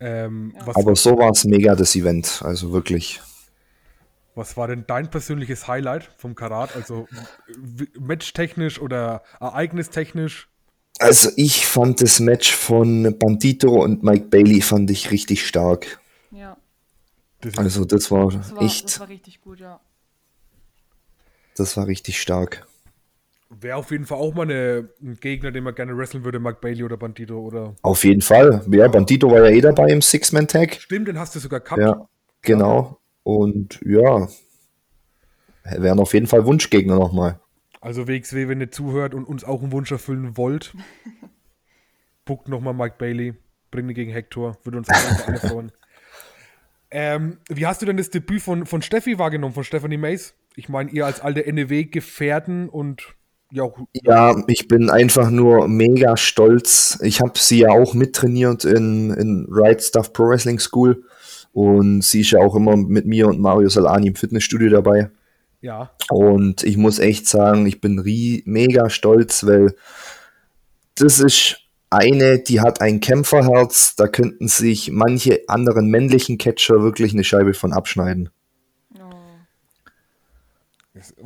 Ähm, 0.00 0.54
Aber 0.74 0.96
so 0.96 1.16
war 1.18 1.30
es 1.30 1.44
mega, 1.44 1.74
das 1.74 1.94
Event. 1.96 2.42
Also 2.44 2.72
wirklich. 2.72 3.20
Was 4.34 4.56
war 4.56 4.66
denn 4.66 4.84
dein 4.86 5.10
persönliches 5.10 5.68
Highlight 5.68 6.10
vom 6.16 6.34
Karat? 6.34 6.74
Also 6.74 7.06
matchtechnisch 7.98 8.80
oder 8.80 9.22
ereignistechnisch? 9.40 10.48
Also 10.98 11.30
ich 11.36 11.66
fand 11.66 12.00
das 12.00 12.20
Match 12.20 12.54
von 12.54 13.16
Bandito 13.18 13.82
und 13.82 14.02
Mike 14.02 14.26
Bailey 14.26 14.60
fand 14.60 14.90
ich 14.90 15.10
richtig 15.10 15.46
stark. 15.46 16.00
Ja. 16.30 16.56
Das 17.40 17.58
also 17.58 17.84
das 17.84 18.10
war, 18.10 18.30
das 18.30 18.54
war 18.54 18.62
echt. 18.62 18.84
Das 18.84 19.00
war 19.00 19.08
richtig 19.08 19.40
gut, 19.40 19.60
ja. 19.60 19.80
Das 21.56 21.76
war 21.76 21.86
richtig 21.86 22.20
stark. 22.20 22.66
Wäre 23.50 23.76
auf 23.76 23.90
jeden 23.90 24.06
Fall 24.06 24.18
auch 24.18 24.34
mal 24.34 24.42
eine, 24.42 24.88
ein 25.02 25.16
Gegner, 25.20 25.52
den 25.52 25.64
man 25.64 25.74
gerne 25.74 25.96
wresteln 25.96 26.24
würde, 26.24 26.40
Mark 26.40 26.60
Bailey 26.60 26.82
oder 26.82 26.96
Bandito, 26.96 27.38
oder? 27.38 27.74
Auf 27.82 28.04
jeden 28.04 28.20
Fall. 28.20 28.64
Ja, 28.70 28.88
Bandito 28.88 29.30
war 29.30 29.44
ja 29.44 29.50
eh 29.50 29.60
dabei 29.60 29.90
im 29.90 30.02
Six-Man-Tag. 30.02 30.74
Stimmt, 30.74 31.08
den 31.08 31.18
hast 31.18 31.34
du 31.34 31.38
sogar 31.38 31.60
gehabt. 31.60 31.80
Ja, 31.80 32.08
genau. 32.42 32.98
Und 33.22 33.80
ja, 33.84 34.28
wären 35.64 36.00
auf 36.00 36.14
jeden 36.14 36.26
Fall 36.26 36.44
Wunschgegner 36.46 36.96
nochmal. 36.96 37.40
Also 37.80 38.08
WXW, 38.08 38.48
wenn 38.48 38.60
ihr 38.60 38.70
zuhört 38.70 39.14
und 39.14 39.24
uns 39.24 39.44
auch 39.44 39.62
einen 39.62 39.72
Wunsch 39.72 39.92
erfüllen 39.92 40.36
wollt, 40.36 40.74
buckt 42.24 42.48
nochmal 42.48 42.74
Mike 42.74 42.96
Bailey, 42.98 43.34
bringt 43.70 43.90
ihn 43.90 43.94
gegen 43.94 44.12
Hector, 44.12 44.56
würde 44.64 44.78
uns 44.78 44.88
alle 44.88 45.38
freuen. 45.38 45.72
Ähm, 46.90 47.38
wie 47.48 47.66
hast 47.66 47.82
du 47.82 47.86
denn 47.86 47.96
das 47.96 48.10
Debüt 48.10 48.40
von, 48.40 48.66
von 48.66 48.80
Steffi 48.80 49.18
wahrgenommen, 49.18 49.52
von 49.52 49.64
Stephanie 49.64 49.96
Mace? 49.96 50.34
Ich 50.56 50.68
meine, 50.68 50.90
ihr 50.90 51.06
als 51.06 51.20
alte 51.20 51.40
NEW-Gefährten 51.52 52.68
und 52.68 53.14
ja, 53.54 53.70
ja, 53.92 54.42
ich 54.48 54.66
bin 54.66 54.90
einfach 54.90 55.30
nur 55.30 55.68
mega 55.68 56.16
stolz. 56.16 56.98
Ich 57.02 57.20
habe 57.20 57.38
sie 57.38 57.60
ja 57.60 57.70
auch 57.70 57.94
mittrainiert 57.94 58.64
in, 58.64 59.12
in 59.12 59.46
Right 59.48 59.80
Stuff 59.80 60.12
Pro 60.12 60.28
Wrestling 60.28 60.58
School 60.58 61.04
und 61.52 62.02
sie 62.02 62.22
ist 62.22 62.32
ja 62.32 62.40
auch 62.40 62.56
immer 62.56 62.76
mit 62.76 63.06
mir 63.06 63.28
und 63.28 63.38
Mario 63.38 63.68
Salani 63.68 64.08
im 64.08 64.16
Fitnessstudio 64.16 64.70
dabei. 64.70 65.10
Ja. 65.60 65.92
Und 66.10 66.64
ich 66.64 66.76
muss 66.76 66.98
echt 66.98 67.28
sagen, 67.28 67.64
ich 67.66 67.80
bin 67.80 68.02
mega 68.44 68.90
stolz, 68.90 69.46
weil 69.46 69.76
das 70.96 71.20
ist 71.20 71.60
eine, 71.90 72.40
die 72.40 72.60
hat 72.60 72.80
ein 72.80 72.98
Kämpferherz, 72.98 73.94
da 73.94 74.08
könnten 74.08 74.48
sich 74.48 74.90
manche 74.90 75.44
anderen 75.46 75.90
männlichen 75.90 76.38
Catcher 76.38 76.82
wirklich 76.82 77.12
eine 77.12 77.22
Scheibe 77.22 77.54
von 77.54 77.72
abschneiden. 77.72 78.30
Oh. 78.98 79.12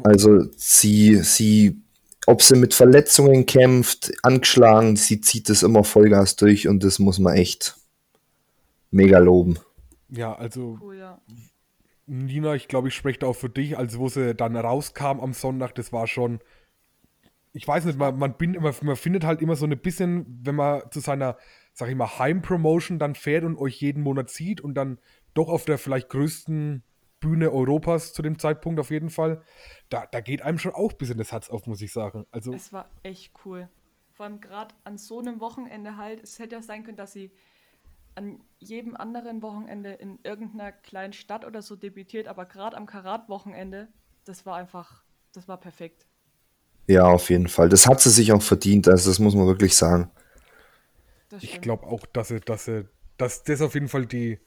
Also 0.04 0.44
sie, 0.56 1.16
sie 1.22 1.87
ob 2.26 2.42
sie 2.42 2.56
mit 2.56 2.74
Verletzungen 2.74 3.46
kämpft, 3.46 4.12
angeschlagen, 4.22 4.96
sie 4.96 5.20
zieht 5.20 5.48
das 5.48 5.62
immer 5.62 5.84
Vollgas 5.84 6.36
durch 6.36 6.68
und 6.68 6.84
das 6.84 6.98
muss 6.98 7.18
man 7.18 7.34
echt 7.34 7.76
mega 8.90 9.18
loben. 9.18 9.58
Ja, 10.10 10.34
also 10.34 10.78
cool, 10.80 10.96
ja. 10.96 11.20
Nina, 12.06 12.54
ich 12.54 12.68
glaube, 12.68 12.88
ich 12.88 12.94
spreche 12.94 13.20
da 13.20 13.26
auch 13.26 13.36
für 13.36 13.50
dich, 13.50 13.76
als 13.76 13.98
wo 13.98 14.08
sie 14.08 14.34
dann 14.34 14.56
rauskam 14.56 15.20
am 15.20 15.34
Sonntag, 15.34 15.74
das 15.74 15.92
war 15.92 16.06
schon, 16.06 16.40
ich 17.52 17.68
weiß 17.68 17.84
nicht, 17.84 17.98
man, 17.98 18.18
man, 18.18 18.36
bin 18.36 18.54
immer, 18.54 18.74
man 18.82 18.96
findet 18.96 19.24
halt 19.24 19.42
immer 19.42 19.56
so 19.56 19.66
ein 19.66 19.78
bisschen, 19.78 20.40
wenn 20.42 20.54
man 20.54 20.82
zu 20.90 21.00
seiner, 21.00 21.36
sag 21.74 21.90
ich 21.90 21.96
mal, 21.96 22.18
Heimpromotion 22.18 22.98
dann 22.98 23.14
fährt 23.14 23.44
und 23.44 23.58
euch 23.58 23.80
jeden 23.80 24.02
Monat 24.02 24.30
sieht 24.30 24.60
und 24.60 24.74
dann 24.74 24.98
doch 25.34 25.48
auf 25.48 25.66
der 25.66 25.76
vielleicht 25.76 26.08
größten 26.08 26.82
Bühne 27.20 27.50
Europas 27.50 28.12
zu 28.12 28.22
dem 28.22 28.38
Zeitpunkt 28.38 28.80
auf 28.80 28.90
jeden 28.90 29.10
Fall. 29.10 29.42
Da, 29.88 30.06
da 30.06 30.20
geht 30.20 30.42
einem 30.42 30.58
schon 30.58 30.72
auch 30.72 30.92
ein 30.92 30.98
bisschen 30.98 31.18
das 31.18 31.32
Herz 31.32 31.50
auf, 31.50 31.66
muss 31.66 31.80
ich 31.80 31.92
sagen. 31.92 32.26
Also, 32.30 32.52
es 32.52 32.72
war 32.72 32.88
echt 33.02 33.32
cool. 33.44 33.68
Vor 34.12 34.26
allem 34.26 34.40
gerade 34.40 34.74
an 34.84 34.98
so 34.98 35.18
einem 35.20 35.40
Wochenende 35.40 35.96
halt. 35.96 36.22
Es 36.22 36.38
hätte 36.38 36.56
ja 36.56 36.62
sein 36.62 36.84
können, 36.84 36.96
dass 36.96 37.12
sie 37.12 37.32
an 38.18 38.40
jedem 38.58 38.96
anderen 38.96 39.42
Wochenende 39.42 39.92
in 39.92 40.18
irgendeiner 40.24 40.72
kleinen 40.72 41.12
Stadt 41.12 41.44
oder 41.44 41.62
so 41.62 41.76
debütiert, 41.76 42.26
aber 42.26 42.46
gerade 42.46 42.76
am 42.76 42.84
Karat-Wochenende, 42.84 43.88
das 44.24 44.44
war 44.44 44.56
einfach, 44.56 45.04
das 45.32 45.46
war 45.46 45.58
perfekt. 45.60 46.08
Ja, 46.88 47.06
auf 47.06 47.30
jeden 47.30 47.46
Fall. 47.46 47.68
Das 47.68 47.86
hat 47.86 48.00
sie 48.00 48.10
sich 48.10 48.32
auch 48.32 48.42
verdient, 48.42 48.88
also 48.88 49.08
das 49.08 49.20
muss 49.20 49.36
man 49.36 49.46
wirklich 49.46 49.76
sagen. 49.76 50.10
Ich 51.40 51.60
glaube 51.60 51.86
auch, 51.86 52.06
dass 52.06 52.28
sie, 52.28 52.40
dass 52.40 52.64
sie, 52.64 52.88
dass 53.18 53.44
das 53.44 53.60
auf 53.60 53.74
jeden 53.74 53.88
Fall 53.88 54.06
die, 54.06 54.40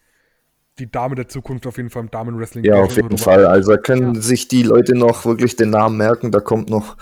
die 0.80 0.90
Dame 0.90 1.16
der 1.16 1.28
Zukunft 1.28 1.68
auf 1.68 1.78
jeden 1.78 1.90
Fall 1.90 2.04
im 2.04 2.12
Damenwrestling. 2.12 2.64
Ja, 2.64 2.82
auf 2.82 2.96
jeden 2.96 3.18
Fall. 3.18 3.46
Also 3.46 3.76
können 3.78 4.16
ja. 4.16 4.22
sich 4.22 4.48
die 4.48 4.64
Leute 4.64 4.96
noch 4.96 5.26
wirklich 5.26 5.56
den 5.56 5.70
Namen 5.70 5.98
merken. 5.98 6.32
Da 6.32 6.40
kommt 6.40 6.70
noch, 6.70 6.98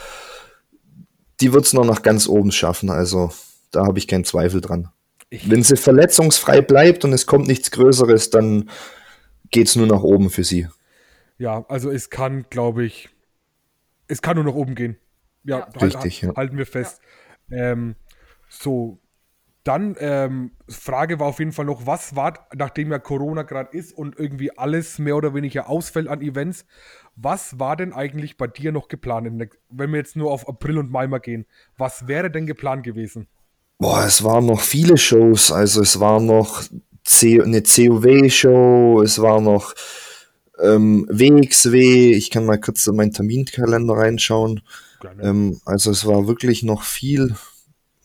die 1.39 1.53
wird 1.53 1.65
es 1.65 1.73
noch 1.73 1.85
nach 1.85 2.01
ganz 2.01 2.27
oben 2.27 2.51
schaffen. 2.51 2.89
Also 2.89 3.31
da 3.71 3.85
habe 3.85 3.99
ich 3.99 4.07
keinen 4.07 4.25
Zweifel 4.25 4.61
dran. 4.61 4.89
Ich 5.29 5.49
Wenn 5.49 5.63
sie 5.63 5.77
verletzungsfrei 5.77 6.61
bleibt 6.61 7.05
und 7.05 7.13
es 7.13 7.27
kommt 7.27 7.47
nichts 7.47 7.71
Größeres, 7.71 8.31
dann 8.31 8.69
geht 9.51 9.67
es 9.67 9.75
nur 9.75 9.87
nach 9.87 10.01
oben 10.01 10.29
für 10.29 10.43
sie. 10.43 10.67
Ja, 11.37 11.65
also 11.69 11.91
es 11.91 12.09
kann, 12.09 12.45
glaube 12.49 12.85
ich, 12.85 13.09
es 14.07 14.21
kann 14.21 14.35
nur 14.35 14.45
nach 14.45 14.53
oben 14.53 14.75
gehen. 14.75 14.97
Ja, 15.43 15.59
ja. 15.59 15.65
Richtig, 15.81 16.23
halt, 16.23 16.33
ja. 16.33 16.35
halten 16.35 16.57
wir 16.57 16.65
fest. 16.65 17.01
Ja. 17.49 17.71
Ähm, 17.71 17.95
so, 18.49 18.99
dann, 19.69 19.95
ähm, 19.99 20.51
Frage 20.67 21.19
war 21.19 21.27
auf 21.27 21.37
jeden 21.37 21.51
Fall 21.51 21.65
noch, 21.65 21.85
was 21.85 22.15
war, 22.15 22.47
nachdem 22.55 22.91
ja 22.91 22.97
Corona 22.97 23.43
gerade 23.43 23.77
ist 23.77 23.93
und 23.93 24.17
irgendwie 24.17 24.57
alles 24.57 24.97
mehr 24.97 25.15
oder 25.15 25.35
weniger 25.35 25.69
ausfällt 25.69 26.07
an 26.07 26.21
Events, 26.21 26.65
was 27.15 27.59
war 27.59 27.75
denn 27.75 27.93
eigentlich 27.93 28.35
bei 28.35 28.47
dir 28.47 28.71
noch 28.71 28.87
geplant, 28.87 29.27
wenn 29.69 29.91
wir 29.91 29.97
jetzt 29.97 30.15
nur 30.15 30.31
auf 30.31 30.49
April 30.49 30.79
und 30.79 30.89
Mai 30.89 31.05
mal 31.05 31.19
gehen? 31.19 31.45
Was 31.77 32.07
wäre 32.07 32.31
denn 32.31 32.47
geplant 32.47 32.83
gewesen? 32.83 33.27
Boah, 33.77 34.05
es 34.05 34.23
waren 34.23 34.47
noch 34.47 34.61
viele 34.61 34.97
Shows, 34.97 35.51
also 35.51 35.83
es 35.83 35.99
war 35.99 36.19
noch 36.19 36.63
C 37.03 37.39
eine 37.39 37.61
COW-Show, 37.61 39.03
es 39.03 39.21
war 39.21 39.39
noch 39.39 39.75
ähm, 40.59 41.05
WXW, 41.11 42.13
ich 42.13 42.31
kann 42.31 42.45
mal 42.45 42.59
kurz 42.59 42.87
in 42.87 42.95
meinen 42.95 43.13
Terminkalender 43.13 43.93
reinschauen. 43.93 44.61
Ähm, 45.21 45.61
also 45.65 45.91
es 45.91 46.07
war 46.07 46.27
wirklich 46.27 46.63
noch 46.63 46.81
viel 46.81 47.35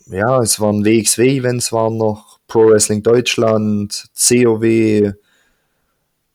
ja, 0.07 0.41
es 0.41 0.61
waren 0.61 0.85
WXW-Events, 0.85 1.73
waren 1.73 1.97
noch 1.97 2.41
Pro 2.47 2.69
Wrestling 2.69 3.03
Deutschland, 3.03 4.09
COW, 4.15 5.15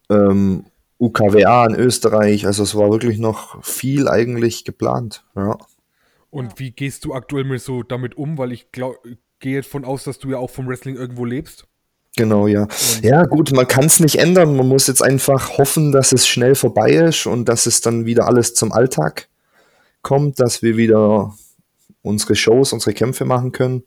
ähm, 0.10 0.66
UKWA 0.98 1.66
in 1.68 1.76
Österreich. 1.76 2.46
Also 2.46 2.64
es 2.64 2.76
war 2.76 2.92
wirklich 2.92 3.20
noch 3.20 3.64
viel 3.64 4.08
eigentlich 4.08 4.66
geplant. 4.66 5.24
Ja. 5.36 5.58
Und 6.30 6.60
wie 6.60 6.72
gehst 6.72 7.06
du 7.06 7.14
aktuell 7.14 7.44
mit 7.44 7.62
so 7.62 7.84
damit 7.84 8.18
um? 8.18 8.38
Weil 8.38 8.52
ich 8.52 8.72
glaube, 8.72 8.98
gehe 9.40 9.56
jetzt 9.56 9.70
von 9.70 9.86
aus, 9.86 10.04
dass 10.04 10.20
du 10.20 10.30
ja 10.30 10.38
auch 10.38 10.50
vom 10.50 10.68
Wrestling 10.68 10.96
irgendwo 10.96 11.26
lebst. 11.26 11.66
Genau, 12.16 12.48
ja. 12.48 12.64
Und 12.64 13.04
ja, 13.04 13.24
gut, 13.24 13.52
man 13.54 13.68
kann 13.68 13.86
es 13.86 14.00
nicht 14.00 14.18
ändern. 14.18 14.56
Man 14.56 14.68
muss 14.68 14.88
jetzt 14.88 15.02
einfach 15.02 15.58
hoffen, 15.58 15.92
dass 15.92 16.12
es 16.12 16.28
schnell 16.28 16.56
vorbei 16.56 16.92
ist 16.92 17.26
und 17.26 17.46
dass 17.46 17.66
es 17.66 17.82
dann 17.82 18.06
wieder 18.06 18.28
alles 18.28 18.54
zum 18.56 18.72
Alltag 18.72 19.30
kommt, 20.02 20.40
dass 20.40 20.62
wir 20.62 20.76
wieder 20.76 21.34
unsere 22.02 22.36
Shows, 22.36 22.74
unsere 22.74 22.94
Kämpfe 22.94 23.26
machen 23.26 23.52
können. 23.52 23.84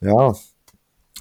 Ja, 0.00 0.34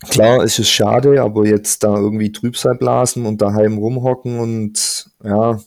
klar 0.10 0.44
ist 0.44 0.60
es 0.60 0.70
schade, 0.70 1.22
aber 1.22 1.46
jetzt 1.46 1.84
da 1.84 1.96
irgendwie 1.96 2.32
Trübsal 2.32 2.76
blasen 2.76 3.26
und 3.26 3.42
daheim 3.42 3.78
rumhocken 3.78 4.40
und 4.40 5.10
ja, 5.24 5.60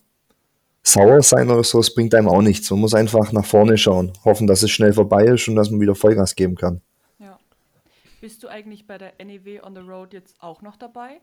sauer 0.83 1.23
sein 1.23 1.51
oder 1.51 1.65
so, 1.65 1.79
das 1.79 1.95
bringt 1.95 2.15
einem 2.15 2.29
auch 2.29 2.43
nichts. 2.43 2.71
Man 2.71 2.81
muss 2.81 2.95
einfach 2.95 3.33
nach 3.33 3.47
vorne 3.47 3.79
schauen, 3.79 4.13
hoffen, 4.25 4.47
dass 4.47 4.63
es 4.63 4.71
schnell 4.71 4.93
vorbei 4.93 5.25
ist 5.25 5.49
und 5.49 5.57
dass 5.57 5.71
man 5.71 5.81
wieder 5.81 5.95
Vollgas 5.95 6.35
geben 6.35 6.57
kann. 6.57 6.81
Bist 8.21 8.43
du 8.43 8.49
eigentlich 8.49 8.87
bei 8.87 8.99
der 8.99 9.13
NEW 9.25 9.63
on 9.63 9.77
the 9.77 9.81
Road 9.81 10.13
jetzt 10.13 10.35
auch 10.41 10.61
noch 10.61 10.77
dabei? 10.77 11.21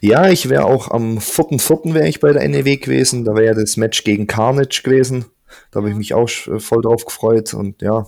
Ja, 0.00 0.28
ich 0.28 0.48
wäre 0.48 0.64
auch 0.64 0.88
am 0.90 1.18
4.4. 1.18 1.94
wäre 1.94 2.08
ich 2.08 2.20
bei 2.20 2.32
der 2.32 2.48
NEW 2.48 2.76
gewesen. 2.76 3.24
Da 3.24 3.34
wäre 3.34 3.46
ja 3.46 3.54
das 3.54 3.76
Match 3.76 4.04
gegen 4.04 4.28
Carnage 4.28 4.82
gewesen. 4.84 5.26
Da 5.70 5.80
habe 5.80 5.90
ich 5.90 5.96
mich 5.96 6.14
auch 6.14 6.28
äh, 6.28 6.60
voll 6.60 6.82
drauf 6.82 7.04
gefreut 7.04 7.54
und 7.54 7.82
ja. 7.82 8.06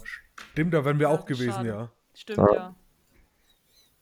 Stimmt, 0.53 0.74
da 0.74 0.85
wären 0.85 0.98
wir 0.98 1.11
auch 1.11 1.24
gewesen, 1.24 1.53
schade. 1.53 1.68
ja. 1.68 1.92
Stimmt, 2.14 2.38
ja. 2.38 2.55
ja. 2.55 2.77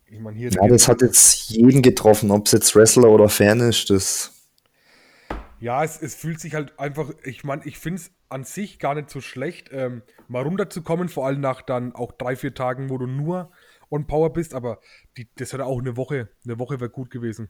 Ich 0.08 0.20
mein, 0.20 0.34
hier 0.34 0.50
ja, 0.50 0.68
das 0.68 0.86
hat 0.86 1.02
jetzt 1.02 1.50
jeden 1.50 1.82
getroffen, 1.82 2.30
ob 2.30 2.46
es 2.46 2.52
jetzt 2.52 2.76
Wrestler 2.76 3.08
oder 3.08 3.28
Fan 3.28 3.60
ist, 3.60 3.90
das. 3.90 4.32
Ja, 5.58 5.82
es, 5.82 6.00
es 6.00 6.14
fühlt 6.14 6.38
sich 6.38 6.54
halt 6.54 6.78
einfach, 6.78 7.10
ich 7.24 7.42
meine, 7.42 7.62
ich 7.64 7.78
finde 7.78 8.02
es 8.02 8.10
an 8.28 8.44
sich 8.44 8.78
gar 8.78 8.94
nicht 8.94 9.10
so 9.10 9.20
schlecht, 9.20 9.70
ähm, 9.72 10.02
mal 10.28 10.42
runterzukommen, 10.42 11.08
vor 11.08 11.26
allem 11.26 11.40
nach 11.40 11.62
dann 11.62 11.94
auch 11.94 12.12
drei, 12.12 12.36
vier 12.36 12.54
Tagen, 12.54 12.88
wo 12.90 12.98
du 12.98 13.06
nur 13.06 13.50
on 13.90 14.06
Power 14.06 14.32
bist, 14.32 14.54
aber 14.54 14.80
die, 15.16 15.28
das 15.36 15.52
hätte 15.52 15.64
auch 15.64 15.80
eine 15.80 15.96
Woche, 15.96 16.28
eine 16.44 16.58
Woche 16.58 16.80
wäre 16.80 16.90
gut 16.90 17.10
gewesen. 17.10 17.48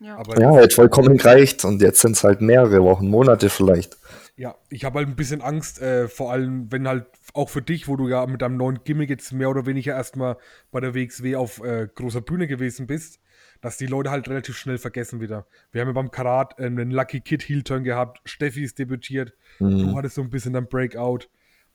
Ja, 0.00 0.16
aber 0.16 0.40
ja 0.40 0.54
hätte 0.54 0.74
vollkommen 0.74 1.18
gereicht 1.18 1.64
und 1.64 1.82
jetzt 1.82 2.00
sind 2.00 2.12
es 2.12 2.24
halt 2.24 2.40
mehrere 2.40 2.82
Wochen, 2.82 3.08
Monate 3.08 3.50
vielleicht. 3.50 3.98
Ja, 4.36 4.56
ich 4.68 4.84
habe 4.84 4.98
halt 4.98 5.08
ein 5.08 5.16
bisschen 5.16 5.42
Angst, 5.42 5.80
äh, 5.80 6.08
vor 6.08 6.32
allem, 6.32 6.70
wenn 6.72 6.88
halt 6.88 7.06
auch 7.34 7.48
für 7.48 7.62
dich, 7.62 7.88
wo 7.88 7.96
du 7.96 8.08
ja 8.08 8.26
mit 8.26 8.42
deinem 8.42 8.56
neuen 8.56 8.82
Gimmick 8.84 9.10
jetzt 9.10 9.32
mehr 9.32 9.50
oder 9.50 9.66
weniger 9.66 9.94
erstmal 9.94 10.36
bei 10.70 10.80
der 10.80 10.94
WXW 10.94 11.36
auf 11.36 11.62
äh, 11.62 11.88
großer 11.94 12.20
Bühne 12.20 12.46
gewesen 12.46 12.86
bist, 12.86 13.20
dass 13.60 13.76
die 13.76 13.86
Leute 13.86 14.10
halt 14.10 14.28
relativ 14.28 14.56
schnell 14.56 14.78
vergessen 14.78 15.20
wieder. 15.20 15.46
Wir 15.72 15.82
haben 15.82 15.88
ja 15.88 15.92
beim 15.92 16.10
Karat 16.10 16.58
äh, 16.58 16.66
einen 16.66 16.90
Lucky 16.90 17.20
Kid 17.20 17.42
Heel-Turn 17.42 17.84
gehabt, 17.84 18.20
Steffi 18.24 18.64
ist 18.64 18.78
debütiert, 18.78 19.34
mhm. 19.58 19.78
du 19.78 19.96
hattest 19.96 20.14
so 20.14 20.22
ein 20.22 20.30
bisschen 20.30 20.52
dann 20.52 20.68
Breakout. 20.68 21.28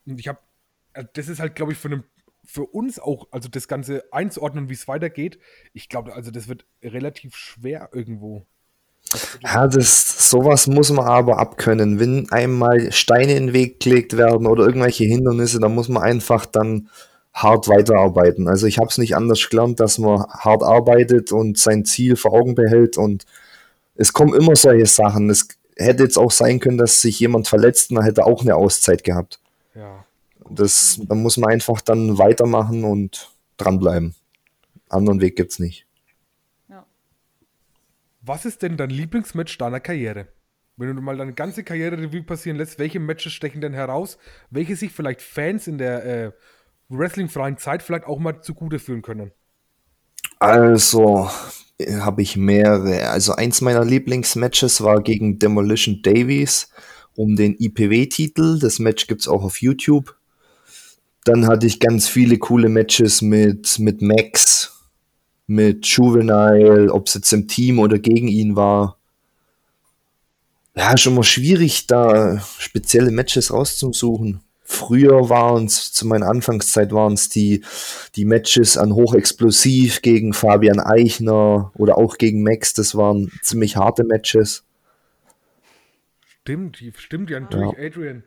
Und 0.06 0.20
ich 0.20 0.28
habe, 0.28 0.40
äh, 0.94 1.06
das 1.14 1.28
ist 1.28 1.40
halt, 1.40 1.56
glaube 1.56 1.74
ich, 1.74 1.78
für, 1.78 1.90
einen, 1.90 2.04
für 2.44 2.64
uns 2.64 3.00
auch, 3.00 3.28
also 3.32 3.50
das 3.50 3.68
Ganze 3.68 4.12
einzuordnen, 4.12 4.70
wie 4.70 4.74
es 4.74 4.88
weitergeht, 4.88 5.40
ich 5.74 5.90
glaube, 5.90 6.14
also 6.14 6.32
das 6.32 6.48
wird 6.48 6.66
relativ 6.82 7.36
schwer 7.36 7.90
irgendwo. 7.94 8.46
Ja, 9.44 9.68
das, 9.68 10.30
sowas 10.30 10.68
muss 10.68 10.92
man 10.92 11.06
aber 11.06 11.38
abkönnen. 11.38 12.00
Wenn 12.00 12.30
einmal 12.32 12.92
Steine 12.92 13.36
in 13.36 13.48
den 13.48 13.54
Weg 13.54 13.80
gelegt 13.80 14.18
werden 14.18 14.48
oder 14.48 14.66
irgendwelche 14.66 15.06
Hindernisse, 15.06 15.60
dann 15.60 15.76
muss 15.76 15.90
man 15.90 16.04
einfach 16.04 16.46
dann 16.46 16.90
hart 17.34 17.68
weiterarbeiten. 17.68 18.48
Also 18.48 18.66
ich 18.66 18.78
habe 18.78 18.88
es 18.88 18.98
nicht 18.98 19.16
anders 19.16 19.50
gelernt, 19.50 19.80
dass 19.80 19.98
man 19.98 20.24
hart 20.24 20.64
arbeitet 20.64 21.32
und 21.32 21.58
sein 21.58 21.86
Ziel 21.86 22.16
vor 22.16 22.34
Augen 22.34 22.56
behält 22.56 22.98
und 22.98 23.26
es 23.96 24.14
kommen 24.14 24.34
immer 24.34 24.56
solche 24.56 24.86
Sachen. 24.86 25.30
Es 25.30 25.48
hätte 25.76 26.04
jetzt 26.04 26.18
auch 26.18 26.32
sein 26.32 26.60
können, 26.60 26.78
dass 26.78 27.02
sich 27.02 27.20
jemand 27.20 27.48
verletzt 27.48 27.92
und 27.92 27.98
dann 27.98 28.06
hätte 28.06 28.26
auch 28.26 28.42
eine 28.42 28.56
Auszeit 28.56 29.04
gehabt. 29.04 29.40
Ja. 29.76 30.06
Das, 30.50 31.00
da 31.04 31.16
muss 31.16 31.38
man 31.38 31.52
einfach 31.52 31.82
dann 31.82 32.18
weitermachen 32.18 32.84
und 32.84 33.30
dranbleiben. 33.58 34.16
Anderen 34.90 35.22
Weg 35.22 35.36
gibt 35.36 35.52
es 35.52 35.60
nicht. 35.60 35.86
Was 38.28 38.44
ist 38.46 38.64
denn 38.64 38.76
dein 38.76 38.90
Lieblingsmatch 38.90 39.56
deiner 39.60 39.80
Karriere? 39.80 40.28
Wenn 40.78 40.96
du 40.96 41.02
mal 41.02 41.16
deine 41.16 41.34
ganze 41.34 41.64
Karriere 41.64 42.00
Revue 42.00 42.24
passieren 42.24 42.58
lässt, 42.58 42.80
welche 42.80 43.00
Matches 43.00 43.34
stechen 43.34 43.62
denn 43.62 43.74
heraus? 43.74 44.18
Welche 44.50 44.76
sich 44.76 44.92
vielleicht 44.92 45.22
Fans 45.22 45.68
in 45.68 45.78
der 45.78 46.06
äh, 46.06 46.32
wrestlingfreien 46.90 47.60
Zeit 47.60 47.84
vielleicht 47.84 48.06
auch 48.06 48.18
mal 48.18 48.42
zugute 48.42 48.80
führen 48.80 49.04
können? 49.04 49.32
Also, 50.40 51.30
habe 52.00 52.24
ich 52.24 52.36
mehrere. 52.36 53.10
Also, 53.10 53.34
eins 53.34 53.62
meiner 53.62 53.86
Lieblingsmatches 53.86 54.82
war 54.82 55.04
gegen 55.04 55.38
Demolition 55.38 56.02
Davies 56.02 56.72
um 57.16 57.36
den 57.36 57.56
IPW-Titel. 57.60 58.58
Das 58.58 58.80
Match 58.80 59.06
gibt 59.06 59.22
es 59.22 59.28
auch 59.28 59.44
auf 59.44 59.62
YouTube. 59.62 60.16
Dann 61.26 61.46
hatte 61.46 61.68
ich 61.68 61.80
ganz 61.80 62.08
viele 62.08 62.40
coole 62.40 62.70
Matches 62.70 63.22
mit, 63.22 63.78
mit 63.78 64.02
Max, 64.02 64.75
mit 65.48 65.86
Juvenile, 65.86 66.92
ob 66.92 67.08
es 67.08 67.14
jetzt 67.16 67.32
im 67.32 67.48
Team 67.48 67.80
oder 67.80 68.00
gegen 68.00 68.28
ihn 68.28 68.56
war. 68.56 68.98
Ja, 70.76 70.98
schon 70.98 71.16
mal 71.16 71.24
schwierig, 71.24 71.88
da 71.88 72.40
spezielle 72.58 73.12
Matches 73.12 73.54
rauszusuchen. 73.54 74.42
Früher 74.68 75.30
waren 75.30 75.66
es, 75.66 75.94
zu 75.94 76.08
meiner 76.08 76.28
Anfangszeit 76.28 76.92
waren 76.92 77.14
es 77.14 77.30
die, 77.30 77.64
die 78.16 78.26
Matches 78.26 78.78
an 78.78 78.94
Hochexplosiv 78.94 80.02
gegen 80.02 80.34
Fabian 80.34 80.80
Eichner 80.80 81.72
oder 81.76 81.98
auch 81.98 82.18
gegen 82.18 82.42
Max. 82.42 82.74
Das 82.74 82.96
waren 82.96 83.32
ziemlich 83.42 83.78
harte 83.78 84.04
Matches. 84.04 84.66
Stimmt, 86.42 86.84
stimmt 86.98 87.30
ja 87.30 87.40
natürlich, 87.40 87.78
ja. 87.78 87.86
Adrian. 87.86 88.24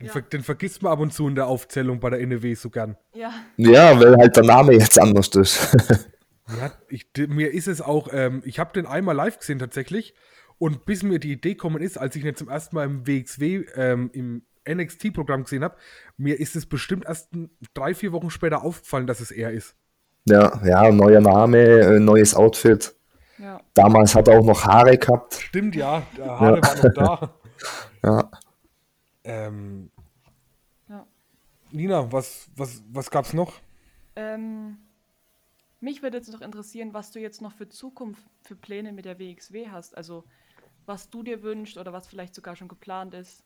Den, 0.00 0.06
ja. 0.06 0.12
ver 0.12 0.22
den, 0.22 0.42
vergisst 0.42 0.82
man 0.82 0.92
ab 0.92 1.00
und 1.00 1.12
zu 1.12 1.26
in 1.28 1.36
der 1.36 1.46
Aufzählung 1.46 2.00
bei 2.00 2.10
der 2.10 2.26
NEW 2.26 2.54
so 2.54 2.70
gern. 2.70 2.96
Ja. 3.14 3.32
Ja, 3.56 3.98
weil 3.98 4.16
halt 4.16 4.36
der 4.36 4.44
Name 4.44 4.72
jetzt 4.72 5.00
anders 5.00 5.28
ist. 5.28 5.76
Ja, 6.56 6.72
ich, 6.88 7.06
mir 7.28 7.52
ist 7.52 7.68
es 7.68 7.80
auch, 7.80 8.08
ähm, 8.12 8.42
ich 8.44 8.58
habe 8.58 8.72
den 8.72 8.86
einmal 8.86 9.14
live 9.14 9.38
gesehen 9.38 9.58
tatsächlich 9.58 10.14
und 10.58 10.86
bis 10.86 11.02
mir 11.02 11.18
die 11.18 11.32
Idee 11.32 11.54
gekommen 11.54 11.82
ist, 11.82 11.98
als 11.98 12.16
ich 12.16 12.24
ihn 12.24 12.34
zum 12.34 12.48
ersten 12.48 12.74
Mal 12.74 12.84
im 12.84 13.06
WXW, 13.06 13.64
ähm, 13.74 14.10
im 14.12 14.42
NXT-Programm 14.68 15.44
gesehen 15.44 15.64
habe, 15.64 15.76
mir 16.16 16.38
ist 16.38 16.56
es 16.56 16.66
bestimmt 16.66 17.06
erst 17.06 17.30
drei, 17.74 17.94
vier 17.94 18.12
Wochen 18.12 18.30
später 18.30 18.62
aufgefallen, 18.62 19.06
dass 19.06 19.20
es 19.20 19.30
er 19.30 19.52
ist. 19.52 19.76
Ja, 20.24 20.60
ja, 20.64 20.90
neuer 20.90 21.20
Name, 21.20 21.58
äh, 21.58 21.98
neues 21.98 22.34
Outfit. 22.34 22.94
Ja. 23.38 23.60
Damals 23.74 24.14
hat 24.14 24.28
er 24.28 24.38
auch 24.38 24.44
noch 24.44 24.64
Haare 24.64 24.98
gehabt. 24.98 25.34
Stimmt, 25.34 25.74
ja, 25.74 26.02
Haare 26.18 26.56
ja. 26.56 26.62
waren 26.62 26.82
noch 26.82 26.94
da. 26.94 27.34
ja. 28.04 28.30
Ähm, 29.24 29.90
ja. 30.88 31.06
Nina, 31.70 32.12
was, 32.12 32.48
was, 32.56 32.82
was 32.90 33.10
gab's 33.10 33.32
noch? 33.32 33.54
Ähm, 34.16 34.78
mich 35.80 36.02
würde 36.02 36.18
jetzt 36.18 36.32
noch 36.32 36.40
interessieren, 36.40 36.92
was 36.92 37.10
du 37.10 37.20
jetzt 37.20 37.40
noch 37.40 37.52
für 37.52 37.68
Zukunft, 37.68 38.22
für 38.42 38.56
Pläne 38.56 38.92
mit 38.92 39.04
der 39.04 39.18
WXW 39.18 39.68
hast. 39.70 39.96
Also 39.96 40.24
was 40.86 41.10
du 41.10 41.22
dir 41.22 41.42
wünschst 41.42 41.76
oder 41.76 41.92
was 41.92 42.06
vielleicht 42.06 42.34
sogar 42.34 42.56
schon 42.56 42.68
geplant 42.68 43.14
ist. 43.14 43.44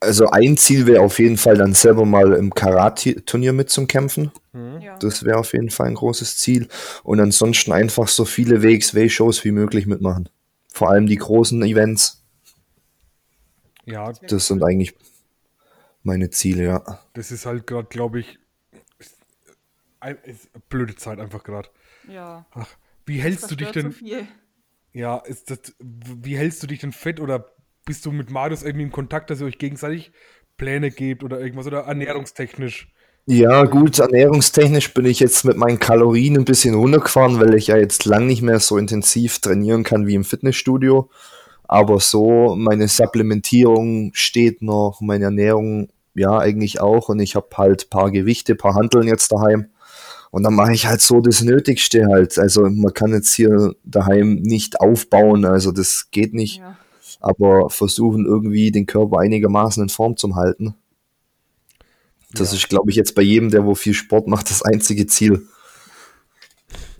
Also 0.00 0.28
ein 0.28 0.56
Ziel 0.56 0.86
wäre 0.86 1.00
auf 1.02 1.18
jeden 1.18 1.36
Fall 1.36 1.56
dann 1.56 1.74
selber 1.74 2.04
mal 2.04 2.34
im 2.34 2.54
Karate-Turnier 2.54 3.52
mitzukämpfen. 3.52 4.30
Mhm. 4.52 4.80
Ja. 4.80 4.96
Das 4.98 5.24
wäre 5.24 5.38
auf 5.38 5.52
jeden 5.52 5.70
Fall 5.70 5.88
ein 5.88 5.94
großes 5.94 6.38
Ziel. 6.38 6.68
Und 7.02 7.18
ansonsten 7.18 7.72
einfach 7.72 8.06
so 8.08 8.24
viele 8.24 8.62
WXW-Shows 8.62 9.44
wie 9.44 9.50
möglich 9.50 9.86
mitmachen. 9.86 10.28
Vor 10.72 10.90
allem 10.90 11.06
die 11.06 11.16
großen 11.16 11.62
Events. 11.62 12.22
Ja, 13.86 14.12
das 14.12 14.46
sind 14.46 14.62
eigentlich 14.62 14.94
meine 16.02 16.30
Ziele, 16.30 16.64
ja. 16.64 17.00
Das 17.14 17.32
ist 17.32 17.46
halt 17.46 17.66
gerade, 17.66 17.88
glaube 17.88 18.20
ich, 18.20 18.38
blöde 20.68 20.96
Zeit 20.96 21.20
einfach 21.20 21.44
gerade. 21.44 21.68
Ja. 22.08 22.46
Ach, 22.52 22.68
wie 23.06 23.20
hältst 23.20 23.50
du 23.50 23.56
dich 23.56 23.70
denn? 23.70 23.92
So 23.92 24.06
ja, 24.92 25.18
ist 25.18 25.50
das, 25.50 25.74
wie 25.80 26.36
hältst 26.36 26.62
du 26.62 26.66
dich 26.66 26.80
denn 26.80 26.92
fit 26.92 27.20
oder 27.20 27.52
bist 27.84 28.04
du 28.04 28.12
mit 28.12 28.30
Marius 28.30 28.62
irgendwie 28.62 28.84
in 28.84 28.92
Kontakt, 28.92 29.30
dass 29.30 29.40
ihr 29.40 29.46
euch 29.46 29.58
gegenseitig 29.58 30.12
Pläne 30.56 30.90
gebt 30.90 31.22
oder 31.24 31.40
irgendwas 31.40 31.66
oder 31.66 31.80
ernährungstechnisch? 31.80 32.92
Ja, 33.26 33.64
gut, 33.64 33.98
ernährungstechnisch 33.98 34.94
bin 34.94 35.04
ich 35.04 35.20
jetzt 35.20 35.44
mit 35.44 35.56
meinen 35.56 35.78
Kalorien 35.78 36.38
ein 36.38 36.44
bisschen 36.44 36.74
runtergefahren, 36.74 37.38
weil 37.38 37.54
ich 37.54 37.66
ja 37.66 37.76
jetzt 37.76 38.06
lang 38.06 38.26
nicht 38.26 38.42
mehr 38.42 38.58
so 38.58 38.78
intensiv 38.78 39.38
trainieren 39.38 39.84
kann 39.84 40.06
wie 40.06 40.14
im 40.14 40.24
Fitnessstudio. 40.24 41.10
Aber 41.64 42.00
so, 42.00 42.56
meine 42.56 42.88
Supplementierung 42.88 44.12
steht 44.14 44.62
noch, 44.62 45.00
meine 45.02 45.26
Ernährung 45.26 45.90
ja 46.14 46.38
eigentlich 46.38 46.80
auch 46.80 47.10
und 47.10 47.20
ich 47.20 47.36
habe 47.36 47.48
halt 47.56 47.84
ein 47.84 47.90
paar 47.90 48.10
Gewichte, 48.10 48.54
ein 48.54 48.58
paar 48.58 48.74
Handeln 48.74 49.06
jetzt 49.06 49.30
daheim. 49.30 49.66
Und 50.30 50.42
dann 50.42 50.54
mache 50.54 50.72
ich 50.72 50.86
halt 50.86 51.00
so 51.00 51.20
das 51.20 51.42
Nötigste 51.42 52.06
halt. 52.06 52.38
Also 52.38 52.68
man 52.68 52.92
kann 52.92 53.12
jetzt 53.12 53.32
hier 53.32 53.74
daheim 53.84 54.36
nicht 54.36 54.80
aufbauen, 54.80 55.44
also 55.44 55.72
das 55.72 56.10
geht 56.10 56.34
nicht. 56.34 56.58
Ja. 56.58 56.76
Aber 57.20 57.70
versuchen 57.70 58.26
irgendwie 58.26 58.70
den 58.70 58.86
Körper 58.86 59.18
einigermaßen 59.18 59.82
in 59.82 59.88
Form 59.88 60.16
zu 60.16 60.36
halten. 60.36 60.74
Das 62.32 62.52
ja. 62.52 62.58
ist, 62.58 62.68
glaube 62.68 62.90
ich, 62.90 62.96
jetzt 62.96 63.14
bei 63.14 63.22
jedem, 63.22 63.50
der 63.50 63.64
wo 63.64 63.74
viel 63.74 63.94
Sport 63.94 64.28
macht, 64.28 64.50
das 64.50 64.62
einzige 64.62 65.06
Ziel. 65.06 65.46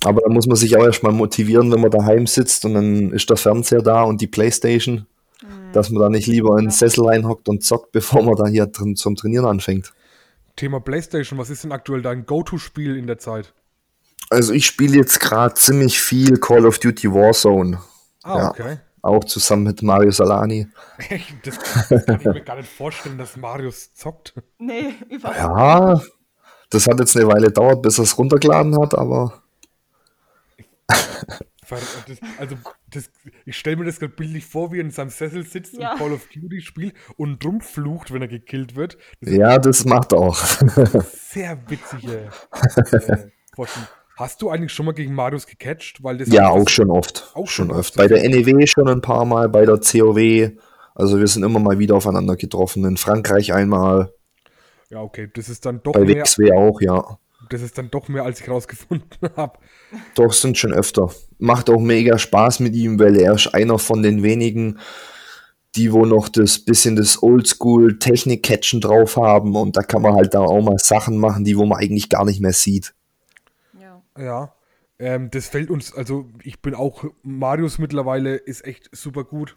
Aber 0.04 0.22
da 0.22 0.28
muss 0.30 0.46
man 0.46 0.56
sich 0.56 0.76
auch 0.76 0.84
erstmal 0.84 1.12
motivieren, 1.12 1.70
wenn 1.72 1.80
man 1.80 1.90
daheim 1.90 2.26
sitzt 2.26 2.64
und 2.64 2.74
dann 2.74 3.12
ist 3.12 3.28
der 3.28 3.36
Fernseher 3.36 3.82
da 3.82 4.02
und 4.02 4.20
die 4.20 4.26
Playstation, 4.26 5.06
mhm. 5.42 5.72
dass 5.72 5.90
man 5.90 6.02
da 6.02 6.08
nicht 6.08 6.26
lieber 6.26 6.56
in 6.58 6.66
den 6.66 6.70
Sessel 6.70 7.04
reinhockt 7.04 7.48
und 7.48 7.62
zockt, 7.62 7.92
bevor 7.92 8.22
man 8.22 8.36
da 8.36 8.46
hier 8.46 8.66
drin 8.66 8.96
zum 8.96 9.16
Trainieren 9.16 9.46
anfängt. 9.46 9.92
Thema 10.58 10.80
PlayStation, 10.80 11.38
was 11.38 11.50
ist 11.50 11.64
denn 11.64 11.72
aktuell 11.72 12.02
dein 12.02 12.26
Go-To-Spiel 12.26 12.96
in 12.96 13.06
der 13.06 13.18
Zeit? 13.18 13.54
Also 14.28 14.52
ich 14.52 14.66
spiele 14.66 14.96
jetzt 14.96 15.20
gerade 15.20 15.54
ziemlich 15.54 16.00
viel 16.00 16.38
Call 16.38 16.66
of 16.66 16.78
Duty 16.78 17.10
Warzone. 17.10 17.80
Ah, 18.22 18.36
ja, 18.36 18.50
okay. 18.50 18.78
Auch 19.00 19.24
zusammen 19.24 19.62
mit 19.62 19.82
Mario 19.82 20.10
Salani. 20.10 20.66
das, 21.44 21.58
das 21.88 22.04
kann 22.04 22.20
ich 22.20 22.26
mir 22.26 22.42
gar 22.42 22.56
nicht 22.56 22.68
vorstellen, 22.68 23.16
dass 23.16 23.36
Marius 23.36 23.94
zockt. 23.94 24.34
Nee, 24.58 24.94
überhaupt 25.08 25.38
Ja, 25.38 26.02
das 26.70 26.86
hat 26.86 26.98
jetzt 26.98 27.16
eine 27.16 27.28
Weile 27.28 27.46
gedauert, 27.46 27.80
bis 27.80 27.98
er 27.98 28.04
es 28.04 28.18
runtergeladen 28.18 28.78
hat, 28.78 28.98
aber. 28.98 29.42
Also, 32.38 32.56
das, 32.90 33.10
ich 33.44 33.56
stelle 33.56 33.76
mir 33.76 33.84
das 33.84 33.98
gerade 33.98 34.14
bildlich 34.14 34.46
vor, 34.46 34.72
wie 34.72 34.78
er 34.78 34.84
in 34.84 34.90
seinem 34.90 35.10
Sessel 35.10 35.44
sitzt 35.44 35.74
ja. 35.74 35.92
und 35.92 35.98
Call 35.98 36.12
of 36.12 36.26
Duty 36.28 36.60
spielt 36.60 36.94
und 37.16 37.42
drum 37.42 37.60
flucht, 37.60 38.12
wenn 38.12 38.22
er 38.22 38.28
gekillt 38.28 38.76
wird. 38.76 38.98
Das 39.20 39.34
ja, 39.34 39.58
das 39.58 39.84
macht 39.84 40.12
er 40.12 40.18
auch. 40.18 40.36
Sehr 41.12 41.58
witzige 41.68 42.30
äh, 43.56 43.66
Hast 44.16 44.42
du 44.42 44.50
eigentlich 44.50 44.72
schon 44.72 44.86
mal 44.86 44.92
gegen 44.92 45.14
Marius 45.14 45.46
gecatcht? 45.46 46.02
Weil 46.02 46.18
das 46.18 46.28
ja, 46.28 46.48
auch 46.48 46.68
schon 46.68 46.90
oft. 46.90 47.30
Auch 47.34 47.46
schon 47.46 47.70
oft. 47.70 47.94
Bei 47.96 48.08
der 48.08 48.28
NEW 48.28 48.66
schon 48.66 48.88
ein 48.88 49.00
paar 49.00 49.24
Mal, 49.24 49.48
bei 49.48 49.64
der 49.64 49.78
COW. 49.78 50.50
Also 50.94 51.20
wir 51.20 51.26
sind 51.28 51.44
immer 51.44 51.60
mal 51.60 51.78
wieder 51.78 51.94
aufeinander 51.94 52.34
getroffen. 52.34 52.84
In 52.84 52.96
Frankreich 52.96 53.52
einmal. 53.52 54.12
Ja, 54.90 55.02
okay. 55.02 55.30
Das 55.32 55.48
ist 55.48 55.64
dann 55.64 55.82
doch 55.84 55.92
Bei 55.92 56.00
mehr. 56.00 56.24
WXW 56.24 56.52
auch, 56.52 56.80
ja. 56.80 57.18
Das 57.50 57.62
ist 57.62 57.78
dann 57.78 57.90
doch 57.90 58.08
mehr, 58.08 58.24
als 58.24 58.40
ich 58.40 58.48
rausgefunden 58.48 59.08
habe. 59.36 59.58
Doch, 60.14 60.32
sind 60.32 60.58
schon 60.58 60.72
öfter. 60.72 61.10
Macht 61.38 61.70
auch 61.70 61.80
mega 61.80 62.18
Spaß 62.18 62.60
mit 62.60 62.74
ihm, 62.74 62.98
weil 62.98 63.16
er 63.16 63.34
ist 63.34 63.54
einer 63.54 63.78
von 63.78 64.02
den 64.02 64.22
wenigen, 64.22 64.78
die 65.76 65.92
wo 65.92 66.04
noch 66.04 66.28
das 66.28 66.58
bisschen 66.58 66.96
das 66.96 67.22
Oldschool 67.22 67.98
Technik-Catchen 67.98 68.80
drauf 68.80 69.16
haben 69.16 69.54
und 69.54 69.76
da 69.76 69.82
kann 69.82 70.02
man 70.02 70.14
halt 70.14 70.34
da 70.34 70.40
auch 70.40 70.62
mal 70.62 70.78
Sachen 70.78 71.18
machen, 71.18 71.44
die 71.44 71.56
wo 71.56 71.64
man 71.64 71.78
eigentlich 71.78 72.08
gar 72.08 72.24
nicht 72.24 72.40
mehr 72.40 72.52
sieht. 72.52 72.94
Ja. 73.80 74.02
Ja. 74.18 74.54
Ähm, 74.98 75.30
das 75.30 75.46
fällt 75.46 75.70
uns, 75.70 75.94
also 75.94 76.28
ich 76.42 76.60
bin 76.60 76.74
auch, 76.74 77.04
Marius 77.22 77.78
mittlerweile 77.78 78.34
ist 78.34 78.64
echt 78.66 78.90
super 78.92 79.22
gut. 79.22 79.56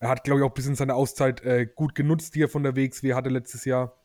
Er 0.00 0.10
hat, 0.10 0.24
glaube 0.24 0.40
ich, 0.40 0.44
auch 0.44 0.50
ein 0.50 0.54
bisschen 0.54 0.74
seine 0.74 0.94
Auszeit 0.94 1.42
äh, 1.42 1.66
gut 1.66 1.94
genutzt, 1.94 2.34
die 2.34 2.42
er 2.42 2.48
von 2.48 2.62
der 2.62 2.76
WXW 2.76 3.14
hatte 3.14 3.30
letztes 3.30 3.64
Jahr. 3.64 3.96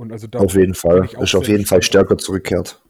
Und 0.00 0.12
also 0.12 0.28
auf 0.32 0.54
jeden 0.54 0.72
Fall. 0.72 1.10
Ist 1.20 1.34
auf 1.34 1.46
jeden 1.46 1.66
Fall 1.66 1.82
stärker 1.82 2.16
zurückkehrt. 2.16 2.82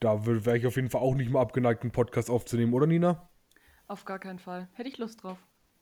Da 0.00 0.26
wäre 0.26 0.58
ich 0.58 0.66
auf 0.66 0.74
jeden 0.74 0.90
Fall 0.90 1.00
auch 1.00 1.14
nicht 1.14 1.30
mal 1.30 1.40
abgeneigt, 1.40 1.82
einen 1.82 1.92
Podcast 1.92 2.30
aufzunehmen, 2.30 2.74
oder 2.74 2.88
Nina? 2.88 3.28
Auf 3.86 4.04
gar 4.04 4.18
keinen 4.18 4.40
Fall. 4.40 4.68
Hätte 4.72 4.88
ich 4.88 4.98
Lust 4.98 5.22
drauf. 5.22 5.38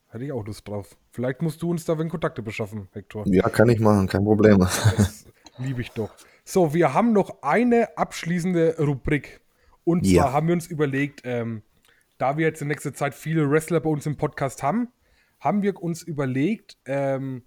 Hätte 0.09 0.23
ich 0.23 0.31
auch 0.31 0.45
Lust 0.45 0.67
drauf. 0.67 0.95
Vielleicht 1.09 1.41
musst 1.41 1.63
du 1.63 1.71
uns 1.71 1.83
da 1.85 1.97
wenn 1.97 2.09
Kontakte 2.09 2.43
beschaffen, 2.43 2.89
Hector. 2.91 3.25
Ja, 3.25 3.49
kann 3.49 3.69
ich 3.69 3.79
machen, 3.79 4.07
kein 4.07 4.23
Problem. 4.23 4.59
Das 4.59 5.25
liebe 5.57 5.81
ich 5.81 5.89
doch. 5.89 6.11
So, 6.43 6.75
wir 6.75 6.93
haben 6.93 7.11
noch 7.11 7.41
eine 7.41 7.97
abschließende 7.97 8.75
Rubrik. 8.77 9.41
Und 9.83 10.05
zwar 10.05 10.27
ja. 10.27 10.31
haben 10.31 10.45
wir 10.45 10.53
uns 10.53 10.67
überlegt, 10.67 11.21
ähm, 11.23 11.63
da 12.19 12.37
wir 12.37 12.45
jetzt 12.45 12.61
in 12.61 12.67
nächster 12.67 12.93
Zeit 12.93 13.15
viele 13.15 13.49
Wrestler 13.49 13.79
bei 13.79 13.89
uns 13.89 14.05
im 14.05 14.15
Podcast 14.15 14.61
haben, 14.61 14.89
haben 15.39 15.63
wir 15.63 15.81
uns 15.81 16.03
überlegt, 16.03 16.77
ähm, 16.85 17.41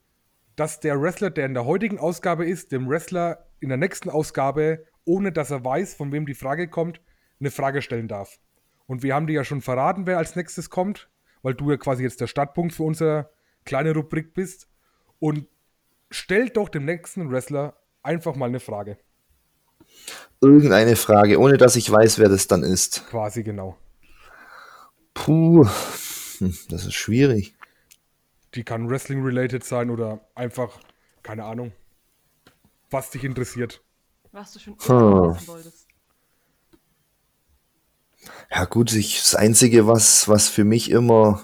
dass 0.59 0.81
der 0.81 1.01
Wrestler, 1.01 1.31
der 1.31 1.47
in 1.47 1.55
der 1.55 1.66
heutigen 1.66 2.01
Ausgabe 2.01 2.44
ist, 2.44 2.73
dem 2.73 2.88
Wrestler 2.88 3.47
in 3.61 3.68
der 3.68 3.79
nächsten 3.79 4.11
Ausgabe, 4.11 4.85
ohne 5.05 5.31
dass 5.31 5.53
er 5.53 5.64
weiß, 5.64 5.94
von 5.94 6.11
wem 6.11 6.27
die 6.27 6.35
Frage 6.35 6.66
kommt, 6.68 7.01
eine 7.38 7.53
Frage 7.53 7.81
stellen 7.81 8.09
darf. 8.09 8.40
Und 8.87 9.05
wir 9.05 9.14
haben 9.14 9.29
dir 9.29 9.35
ja 9.35 9.44
schon 9.44 9.61
verraten, 9.61 10.09
wer 10.09 10.18
als 10.18 10.35
nächstes 10.35 10.68
kommt, 10.68 11.09
weil 11.42 11.55
du 11.55 11.71
ja 11.71 11.77
quasi 11.77 12.03
jetzt 12.03 12.21
der 12.21 12.27
Startpunkt 12.27 12.75
für 12.75 12.83
unsere 12.83 13.31
kleine 13.64 13.94
Rubrik 13.94 14.35
bist. 14.35 14.68
Und 15.21 15.47
stell 16.11 16.49
doch 16.49 16.68
dem 16.68 16.85
nächsten 16.85 17.31
Wrestler 17.31 17.77
einfach 18.03 18.35
mal 18.35 18.47
eine 18.47 18.61
Frage. 18.61 18.99
Irgendeine 20.40 20.97
Frage, 20.97 21.38
ohne 21.38 21.57
dass 21.57 21.77
ich 21.77 21.88
weiß, 21.88 22.18
wer 22.18 22.29
das 22.29 22.49
dann 22.49 22.64
ist. 22.64 23.07
Quasi 23.11 23.44
genau. 23.44 23.77
Puh, 25.14 25.68
hm, 26.38 26.57
das 26.68 26.85
ist 26.85 26.94
schwierig. 26.94 27.55
Die 28.54 28.64
kann 28.64 28.88
Wrestling-related 28.88 29.64
sein 29.64 29.90
oder 29.90 30.20
einfach, 30.34 30.78
keine 31.22 31.44
Ahnung, 31.44 31.72
was 32.90 33.11
dich 33.11 33.24
interessiert. 33.24 33.82
Was 34.32 34.52
du 34.52 34.58
schon 34.58 34.76
immer 34.87 35.38
hm. 35.38 35.46
wolltest. 35.48 35.87
Ja 38.50 38.64
gut, 38.64 38.92
ich, 38.92 39.18
das 39.18 39.34
Einzige, 39.34 39.87
was, 39.87 40.28
was 40.28 40.48
für 40.48 40.64
mich 40.64 40.90
immer, 40.90 41.42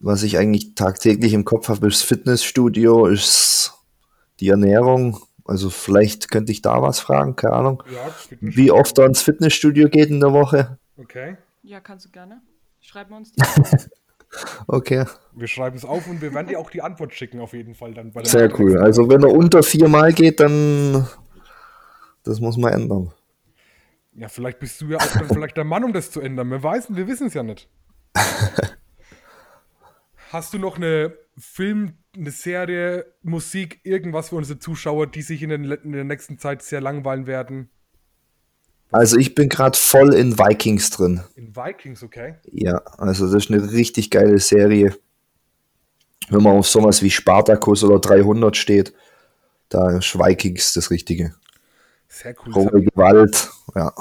was 0.00 0.22
ich 0.22 0.38
eigentlich 0.38 0.74
tagtäglich 0.74 1.32
im 1.34 1.44
Kopf 1.44 1.68
habe, 1.68 1.86
ist 1.86 2.02
Fitnessstudio, 2.02 3.06
ist 3.06 3.74
die 4.40 4.48
Ernährung. 4.48 5.20
Also 5.44 5.68
vielleicht 5.68 6.30
könnte 6.30 6.52
ich 6.52 6.62
da 6.62 6.80
was 6.80 7.00
fragen, 7.00 7.36
keine 7.36 7.54
Ahnung. 7.54 7.82
Ja, 7.92 8.14
Wie 8.40 8.70
oft 8.70 8.98
er 8.98 9.06
ins 9.06 9.22
Fitnessstudio 9.22 9.88
geht 9.88 10.10
in 10.10 10.20
der 10.20 10.32
Woche. 10.32 10.78
Okay. 10.96 11.36
Ja, 11.62 11.80
kannst 11.80 12.06
du 12.06 12.10
gerne. 12.10 12.40
Schreib 12.80 13.10
mir 13.10 13.16
uns 13.16 13.32
die. 13.32 13.42
Okay. 14.66 15.04
Wir 15.32 15.48
schreiben 15.48 15.76
es 15.76 15.84
auf 15.84 16.06
und 16.06 16.22
wir 16.22 16.32
werden 16.32 16.46
dir 16.46 16.60
auch 16.60 16.70
die 16.70 16.82
Antwort 16.82 17.12
schicken, 17.14 17.40
auf 17.40 17.52
jeden 17.52 17.74
Fall 17.74 17.94
dann. 17.94 18.12
Sehr 18.22 18.56
cool. 18.60 18.78
Also 18.78 19.08
wenn 19.08 19.22
er 19.22 19.30
unter 19.30 19.62
viermal 19.62 20.12
geht, 20.12 20.38
dann 20.40 21.08
das 22.22 22.40
muss 22.40 22.56
man 22.56 22.72
ändern. 22.72 23.12
Ja, 24.12 24.28
vielleicht 24.28 24.58
bist 24.58 24.80
du 24.80 24.86
ja 24.86 24.98
auch 24.98 25.12
dann 25.12 25.28
vielleicht 25.28 25.56
der 25.56 25.64
Mann, 25.64 25.84
um 25.84 25.92
das 25.92 26.10
zu 26.10 26.20
ändern. 26.20 26.50
Wir, 26.50 26.62
weiß, 26.62 26.94
wir 26.94 27.06
wissen 27.06 27.28
es 27.28 27.34
ja 27.34 27.42
nicht. 27.42 27.68
Hast 30.30 30.52
du 30.52 30.58
noch 30.58 30.76
eine 30.76 31.16
Film, 31.38 31.94
eine 32.14 32.30
Serie, 32.30 33.06
Musik, 33.22 33.80
irgendwas 33.84 34.28
für 34.28 34.36
unsere 34.36 34.58
Zuschauer, 34.58 35.06
die 35.06 35.22
sich 35.22 35.42
in, 35.42 35.50
den, 35.50 35.64
in 35.64 35.92
der 35.92 36.04
nächsten 36.04 36.38
Zeit 36.38 36.62
sehr 36.62 36.80
langweilen 36.80 37.26
werden? 37.26 37.70
Also 38.92 39.16
ich 39.16 39.34
bin 39.34 39.48
gerade 39.48 39.78
voll 39.78 40.14
in 40.14 40.38
Vikings 40.38 40.90
drin. 40.90 41.22
In 41.36 41.54
Vikings, 41.54 42.02
okay. 42.02 42.34
Ja, 42.50 42.78
also 42.98 43.26
das 43.26 43.44
ist 43.44 43.50
eine 43.50 43.72
richtig 43.72 44.10
geile 44.10 44.38
Serie. 44.38 44.96
Wenn 46.28 46.42
man 46.42 46.56
auf 46.56 46.68
sowas 46.68 47.02
wie 47.02 47.10
Spartacus 47.10 47.84
oder 47.84 47.98
300 47.98 48.56
steht, 48.56 48.92
da 49.68 49.96
ist 49.96 50.18
Vikings 50.18 50.72
das 50.74 50.90
Richtige. 50.90 51.34
Sehr 52.08 52.34
cool. 52.44 52.52
Rohe 52.52 52.82
Gewalt, 52.82 53.50
ja. 53.74 53.92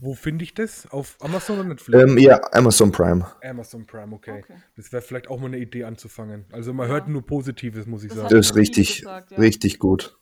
Wo 0.00 0.14
finde 0.14 0.44
ich 0.44 0.54
das? 0.54 0.90
Auf 0.90 1.16
Amazon 1.20 1.60
oder 1.60 1.68
Netflix? 1.68 2.02
Ähm, 2.02 2.18
ja, 2.18 2.40
Amazon 2.52 2.90
Prime. 2.90 3.26
Amazon 3.42 3.86
Prime, 3.86 4.12
okay. 4.14 4.42
okay. 4.42 4.54
Das 4.76 4.92
wäre 4.92 5.02
vielleicht 5.02 5.28
auch 5.28 5.38
mal 5.38 5.46
eine 5.46 5.58
Idee 5.58 5.84
anzufangen. 5.84 6.46
Also 6.50 6.74
man 6.74 6.88
ja. 6.88 6.94
hört 6.94 7.08
nur 7.08 7.24
Positives, 7.24 7.86
muss 7.86 8.02
ich 8.02 8.08
das 8.08 8.18
sagen. 8.18 8.28
Das 8.30 8.46
ist 8.46 8.56
richtig, 8.56 8.98
gesagt, 8.98 9.30
ja. 9.30 9.38
richtig 9.38 9.78
gut. 9.78 10.18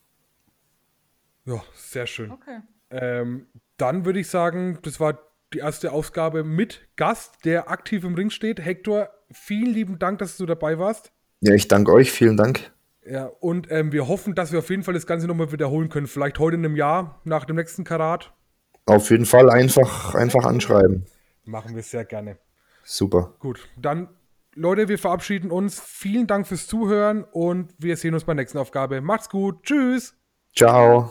Ja, 1.46 1.64
sehr 1.74 2.06
schön. 2.06 2.30
Okay. 2.30 2.60
Ähm, 2.92 3.46
dann 3.76 4.04
würde 4.04 4.20
ich 4.20 4.28
sagen, 4.28 4.78
das 4.82 5.00
war 5.00 5.18
die 5.52 5.58
erste 5.58 5.92
Ausgabe 5.92 6.44
mit 6.44 6.88
Gast, 6.96 7.44
der 7.44 7.70
aktiv 7.70 8.04
im 8.04 8.14
Ring 8.14 8.30
steht. 8.30 8.64
Hector, 8.64 9.08
vielen 9.30 9.72
lieben 9.72 9.98
Dank, 9.98 10.18
dass 10.18 10.36
du 10.36 10.46
dabei 10.46 10.78
warst. 10.78 11.12
Ja, 11.40 11.54
ich 11.54 11.68
danke 11.68 11.92
euch, 11.92 12.12
vielen 12.12 12.36
Dank. 12.36 12.70
Ja, 13.04 13.26
und 13.26 13.70
ähm, 13.70 13.92
wir 13.92 14.06
hoffen, 14.06 14.34
dass 14.34 14.52
wir 14.52 14.60
auf 14.60 14.70
jeden 14.70 14.84
Fall 14.84 14.94
das 14.94 15.06
Ganze 15.06 15.26
nochmal 15.26 15.50
wiederholen 15.50 15.88
können. 15.88 16.06
Vielleicht 16.06 16.38
heute 16.38 16.56
in 16.56 16.64
einem 16.64 16.76
Jahr, 16.76 17.20
nach 17.24 17.44
dem 17.44 17.56
nächsten 17.56 17.82
Karat. 17.82 18.32
Auf 18.86 19.10
jeden 19.10 19.26
Fall 19.26 19.50
einfach, 19.50 20.14
einfach 20.14 20.44
anschreiben. 20.44 21.06
Machen 21.44 21.74
wir 21.74 21.82
sehr 21.82 22.04
gerne. 22.04 22.38
Super. 22.84 23.34
Gut, 23.40 23.68
dann 23.76 24.08
Leute, 24.54 24.88
wir 24.88 24.98
verabschieden 24.98 25.50
uns. 25.50 25.80
Vielen 25.80 26.26
Dank 26.26 26.46
fürs 26.46 26.66
Zuhören 26.66 27.24
und 27.24 27.74
wir 27.78 27.96
sehen 27.96 28.14
uns 28.14 28.24
bei 28.24 28.34
der 28.34 28.42
nächsten 28.42 28.58
Aufgabe. 28.58 29.00
Macht's 29.00 29.28
gut. 29.28 29.62
Tschüss. 29.64 30.14
Ciao. 30.54 31.10